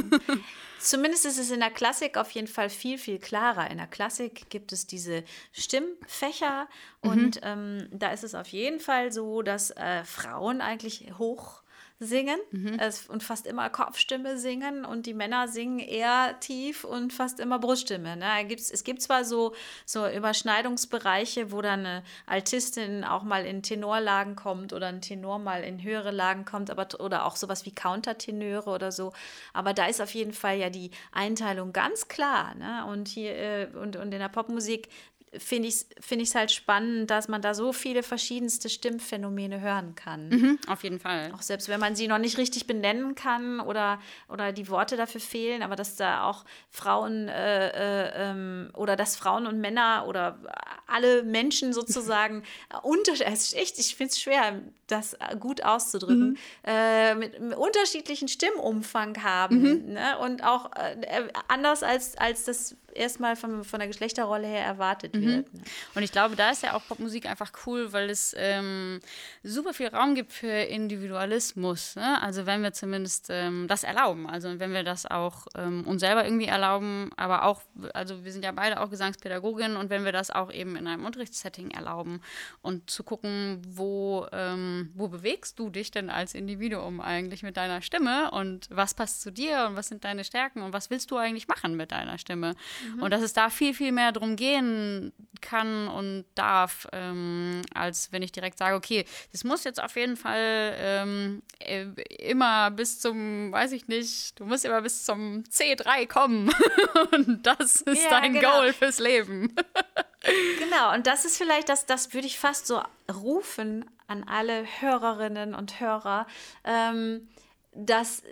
[0.79, 3.69] Zumindest ist es in der Klassik auf jeden Fall viel, viel klarer.
[3.69, 6.67] In der Klassik gibt es diese Stimmmfächer
[7.03, 7.09] mhm.
[7.09, 11.62] und ähm, da ist es auf jeden Fall so, dass äh, Frauen eigentlich hoch
[11.99, 12.79] singen mhm.
[13.07, 18.17] und fast immer Kopfstimme singen und die Männer singen eher tief und fast immer Bruststimme.
[18.17, 18.53] Ne?
[18.55, 19.53] Es gibt zwar so,
[19.85, 25.63] so Überschneidungsbereiche, wo dann eine Altistin auch mal in Tenorlagen kommt oder ein Tenor mal
[25.63, 29.13] in höhere Lagen kommt, aber oder auch sowas wie Countertenöre oder so.
[29.53, 32.55] Aber da ist auf jeden Fall ja die Einteilung ganz klar.
[32.55, 32.85] Ne?
[32.87, 34.89] Und hier äh, und, und in der Popmusik
[35.37, 40.29] finde ich es find halt spannend, dass man da so viele verschiedenste Stimmphänomene hören kann.
[40.29, 41.31] Mhm, auf jeden Fall.
[41.33, 45.21] Auch selbst wenn man sie noch nicht richtig benennen kann oder, oder die Worte dafür
[45.21, 50.39] fehlen, aber dass da auch Frauen äh, äh, ähm, oder dass Frauen und Männer oder
[50.87, 52.43] alle Menschen sozusagen
[52.83, 56.37] unterschiedlich, echt, ich finde es schwer, das gut auszudrücken, mhm.
[56.63, 59.93] äh, mit, mit, unterschiedlichen Stimmumfang haben mhm.
[59.93, 60.17] ne?
[60.19, 65.29] und auch äh, anders als, als das erstmal von, von der Geschlechterrolle her erwartet mhm.
[65.29, 65.53] wird.
[65.53, 65.61] Ne?
[65.95, 68.99] Und ich glaube, da ist ja auch Popmusik einfach cool, weil es ähm,
[69.43, 71.95] super viel Raum gibt für Individualismus.
[71.95, 72.21] Ne?
[72.21, 76.25] Also wenn wir zumindest ähm, das erlauben, also wenn wir das auch ähm, uns selber
[76.25, 77.61] irgendwie erlauben, aber auch,
[77.93, 81.05] also wir sind ja beide auch Gesangspädagoginnen und wenn wir das auch eben in einem
[81.05, 82.21] Unterrichtssetting erlauben
[82.61, 87.81] und zu gucken, wo, ähm, wo bewegst du dich denn als Individuum eigentlich mit deiner
[87.81, 91.17] Stimme und was passt zu dir und was sind deine Stärken und was willst du
[91.17, 92.55] eigentlich machen mit deiner Stimme?
[92.95, 93.03] Mhm.
[93.03, 95.12] Und dass es da viel, viel mehr drum gehen
[95.43, 100.15] kann und darf, ähm, als wenn ich direkt sage, okay, das muss jetzt auf jeden
[100.15, 101.85] Fall ähm, äh,
[102.19, 106.49] immer bis zum, weiß ich nicht, du musst immer bis zum C3 kommen.
[107.11, 108.57] und das ist ja, dein genau.
[108.57, 109.53] Goal fürs Leben.
[110.59, 112.81] genau, und das ist vielleicht, das, das würde ich fast so
[113.13, 116.25] rufen an alle Hörerinnen und Hörer.
[116.63, 117.27] Ähm,
[117.75, 118.23] dass,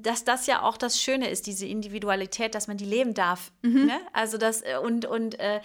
[0.00, 3.52] dass das ja auch das Schöne ist, diese Individualität, dass man die leben darf.
[3.62, 3.86] Mhm.
[3.86, 4.00] Ne?
[4.12, 5.60] Also das und, und äh,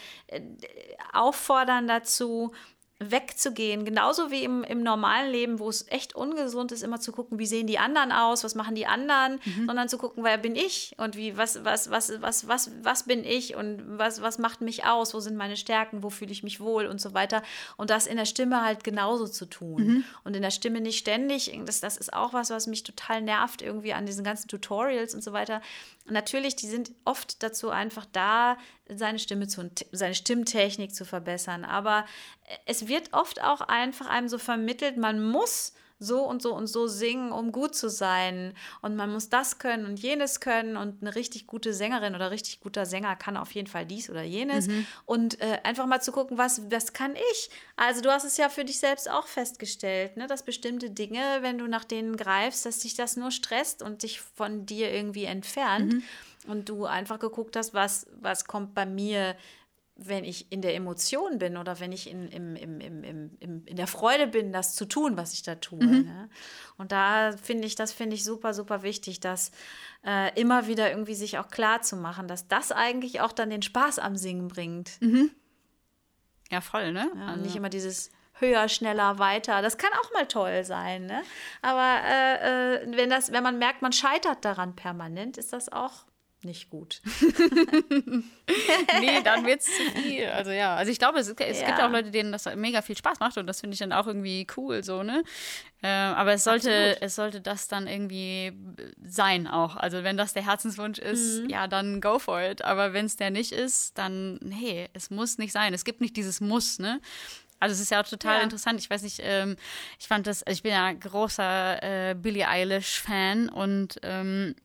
[1.14, 2.52] auffordern dazu,
[3.00, 7.38] wegzugehen, genauso wie im, im normalen Leben, wo es echt ungesund ist, immer zu gucken,
[7.40, 9.66] wie sehen die anderen aus, was machen die anderen, mhm.
[9.68, 13.26] sondern zu gucken, wer bin ich und wie, was, was, was, was, was, was bin
[13.26, 16.62] ich und was, was macht mich aus, wo sind meine Stärken, wo fühle ich mich
[16.62, 17.44] wohl und so weiter.
[17.76, 19.88] Und das in der Stimme halt genauso zu tun.
[19.88, 20.04] Mhm.
[20.24, 23.62] Und in der Stimme nicht ständig, das, das ist auch was, was mich total nervt,
[23.62, 25.62] irgendwie an diesen ganzen Tutorials und so weiter.
[26.06, 31.66] Natürlich, die sind oft dazu einfach da, seine Stimme zu, seine Stimmtechnik zu verbessern.
[31.66, 32.06] Aber
[32.66, 35.74] es wird oft auch einfach einem so vermittelt, man muss
[36.06, 38.54] so und so und so singen, um gut zu sein.
[38.82, 40.78] Und man muss das können und jenes können.
[40.78, 44.24] Und eine richtig gute Sängerin oder richtig guter Sänger kann auf jeden Fall dies oder
[44.24, 44.68] jenes.
[44.68, 44.86] Mhm.
[45.06, 47.50] Und äh, einfach mal zu gucken, was, was kann ich?
[47.76, 50.28] Also du hast es ja für dich selbst auch festgestellt, ne?
[50.28, 54.22] dass bestimmte Dinge, wenn du nach denen greifst, dass dich das nur stresst und dich
[54.22, 55.94] von dir irgendwie entfernt.
[55.94, 56.04] Mhm.
[56.48, 59.36] Und du einfach geguckt hast, was, was kommt bei mir
[59.98, 63.04] wenn ich in der Emotion bin oder wenn ich in, im, im, im,
[63.40, 65.84] im, in der Freude bin, das zu tun, was ich da tue.
[65.84, 66.06] Mhm.
[66.06, 66.30] Ne?
[66.78, 69.52] Und da finde ich, das finde ich super, super wichtig, das
[70.06, 73.62] äh, immer wieder irgendwie sich auch klar zu machen, dass das eigentlich auch dann den
[73.62, 75.02] Spaß am Singen bringt.
[75.02, 75.32] Mhm.
[76.52, 77.10] Ja, voll, ne?
[77.16, 77.42] Ja, also.
[77.42, 79.62] Nicht immer dieses höher, schneller, weiter.
[79.62, 81.24] Das kann auch mal toll sein, ne?
[81.62, 86.06] Aber äh, äh, wenn, das, wenn man merkt, man scheitert daran permanent, ist das auch
[86.46, 87.02] nicht gut.
[89.00, 90.28] nee, dann wird es zu viel.
[90.28, 91.66] Also ja, also ich glaube, es, es ja.
[91.68, 94.08] gibt auch Leute, denen das mega viel Spaß macht und das finde ich dann auch
[94.08, 95.24] irgendwie cool, so, ne?
[95.82, 98.54] Äh, aber es sollte, es sollte das dann irgendwie
[99.06, 99.76] sein auch.
[99.76, 101.50] Also wenn das der Herzenswunsch ist, mhm.
[101.50, 102.64] ja, dann go for it.
[102.64, 105.74] Aber wenn es der nicht ist, dann, nee, es muss nicht sein.
[105.74, 107.02] Es gibt nicht dieses Muss, ne?
[107.60, 108.44] Also es ist ja auch total ja.
[108.44, 108.80] interessant.
[108.80, 109.56] Ich weiß nicht, ähm,
[110.00, 114.56] ich fand das, ich bin ja großer äh, Billie Eilish-Fan und ähm,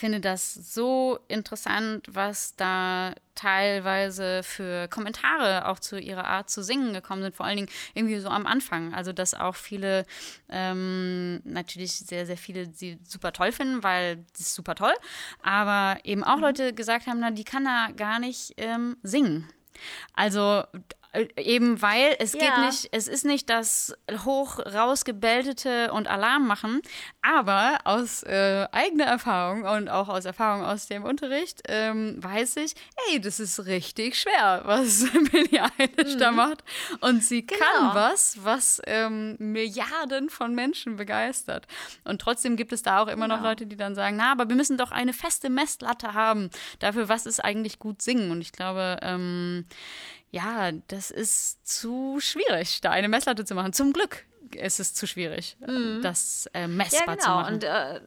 [0.00, 6.94] finde das so interessant, was da teilweise für Kommentare auch zu ihrer Art zu singen
[6.94, 8.94] gekommen sind, vor allen Dingen irgendwie so am Anfang.
[8.94, 10.06] Also, dass auch viele,
[10.48, 14.94] ähm, natürlich sehr, sehr viele sie super toll finden, weil das ist super toll,
[15.42, 16.42] aber eben auch mhm.
[16.42, 19.48] Leute gesagt haben, na, die kann da gar nicht ähm, singen.
[20.14, 20.64] Also
[21.36, 22.40] eben weil es ja.
[22.40, 26.82] geht nicht, es ist nicht das hoch rausgebeltete und Alarm machen,
[27.20, 32.74] aber aus äh, eigener Erfahrung und auch aus Erfahrung aus dem Unterricht ähm, weiß ich,
[33.08, 36.18] ey, das ist richtig schwer, was Billie Eilish mhm.
[36.18, 36.62] da macht.
[37.00, 37.60] Und sie genau.
[37.60, 41.66] kann was, was ähm, Milliarden von Menschen begeistert.
[42.04, 43.36] Und trotzdem gibt es da auch immer genau.
[43.36, 47.08] noch Leute, die dann sagen, na, aber wir müssen doch eine feste Messlatte haben dafür,
[47.08, 48.30] was ist eigentlich gut singen.
[48.30, 49.66] Und ich glaube, ähm,
[50.30, 53.72] ja, das ist zu schwierig, da eine Messlatte zu machen.
[53.72, 56.00] Zum Glück ist es zu schwierig, mhm.
[56.02, 57.24] das äh, messbar ja, genau.
[57.24, 57.54] zu machen.
[57.54, 58.00] Und äh,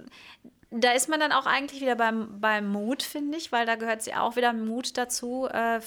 [0.76, 4.06] da ist man dann auch eigentlich wieder beim, beim Mut, finde ich, weil da gehört
[4.08, 5.80] ja auch wieder Mut dazu, äh,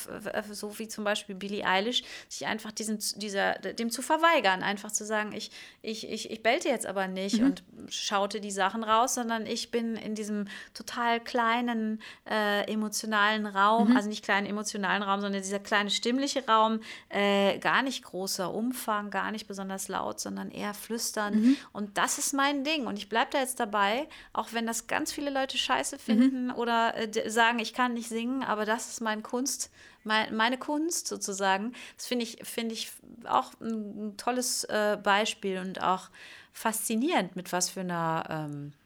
[0.53, 5.05] so wie zum Beispiel Billie Eilish, sich einfach diesen, dieser, dem zu verweigern, einfach zu
[5.05, 5.51] sagen, ich,
[5.83, 7.47] ich, ich, ich bellte jetzt aber nicht mhm.
[7.47, 12.01] und schaute die Sachen raus, sondern ich bin in diesem total kleinen
[12.31, 13.97] äh, emotionalen Raum, mhm.
[13.97, 19.11] also nicht kleinen emotionalen Raum, sondern dieser kleine stimmliche Raum, äh, gar nicht großer Umfang,
[19.11, 21.35] gar nicht besonders laut, sondern eher flüstern.
[21.35, 21.57] Mhm.
[21.73, 22.87] Und das ist mein Ding.
[22.87, 26.47] Und ich bleibe da jetzt dabei, auch wenn das das ganz viele Leute scheiße finden
[26.47, 26.55] mhm.
[26.55, 29.71] oder äh, sagen, ich kann nicht singen, aber das ist meine Kunst,
[30.05, 31.73] mein, meine Kunst sozusagen.
[31.97, 32.93] Das finde ich, find ich
[33.25, 36.11] auch ein, tolles äh, Beispiel und auch
[36.53, 38.86] faszinierend, mit was für einer ähm, äh,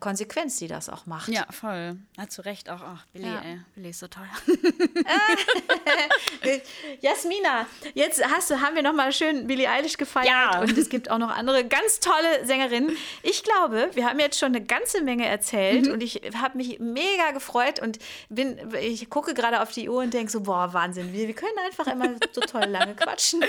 [0.00, 1.28] Konsequenz, die das auch macht.
[1.28, 1.98] Ja, voll.
[2.16, 2.80] Hat zu Recht auch.
[2.80, 3.40] Ach, Billy, ja.
[3.40, 3.60] ey.
[3.74, 4.26] Billy ist so toll.
[7.00, 10.28] Jasmina, jetzt hast du, haben wir nochmal schön Billie Eilish gefeiert.
[10.28, 10.60] Ja.
[10.60, 12.96] Und es gibt auch noch andere ganz tolle Sängerinnen.
[13.22, 15.92] Ich glaube, wir haben jetzt schon eine ganze Menge erzählt mhm.
[15.92, 17.98] und ich habe mich mega gefreut und
[18.30, 21.58] bin, ich gucke gerade auf die Uhr und denke so, boah, Wahnsinn, wir, wir können
[21.66, 23.42] einfach immer so toll lange quatschen.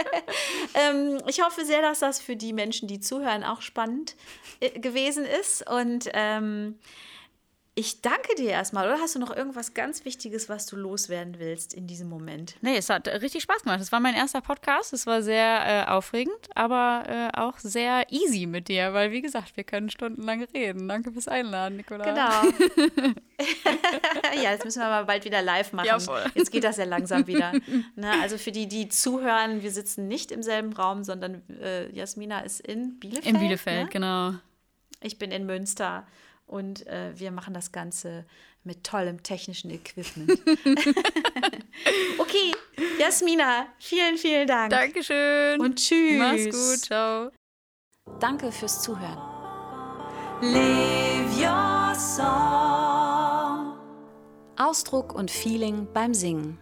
[0.74, 4.16] ähm, ich hoffe sehr, dass das für die Menschen, die zuhören, auch spannend
[4.60, 5.59] äh, gewesen ist.
[5.62, 6.76] Und ähm,
[7.80, 8.86] ich danke dir erstmal.
[8.86, 12.56] Oder hast du noch irgendwas ganz Wichtiges, was du loswerden willst in diesem Moment?
[12.60, 13.80] Nee, es hat richtig Spaß gemacht.
[13.80, 14.92] Es war mein erster Podcast.
[14.92, 19.56] Es war sehr äh, aufregend, aber äh, auch sehr easy mit dir, weil, wie gesagt,
[19.56, 20.88] wir können stundenlang reden.
[20.88, 22.04] Danke fürs Einladen, Nicola.
[22.04, 23.14] Genau.
[24.42, 25.86] ja, jetzt müssen wir mal bald wieder live machen.
[25.86, 26.24] Ja, voll.
[26.34, 27.52] Jetzt geht das ja langsam wieder.
[27.94, 31.90] Na, ne, also für die, die zuhören, wir sitzen nicht im selben Raum, sondern äh,
[31.94, 33.26] Jasmina ist in Bielefeld.
[33.26, 33.90] In Bielefeld, ne?
[33.90, 34.34] genau.
[35.02, 36.06] Ich bin in Münster
[36.46, 38.26] und äh, wir machen das Ganze
[38.64, 40.30] mit tollem technischen Equipment.
[42.18, 42.52] okay,
[42.98, 44.70] Jasmina, vielen, vielen Dank.
[44.70, 45.60] Dankeschön.
[45.60, 46.18] Und tschüss.
[46.18, 47.30] Mach's gut, ciao.
[48.18, 49.18] Danke fürs Zuhören.
[50.42, 53.78] Live your song.
[54.56, 56.58] Ausdruck und Feeling beim Singen.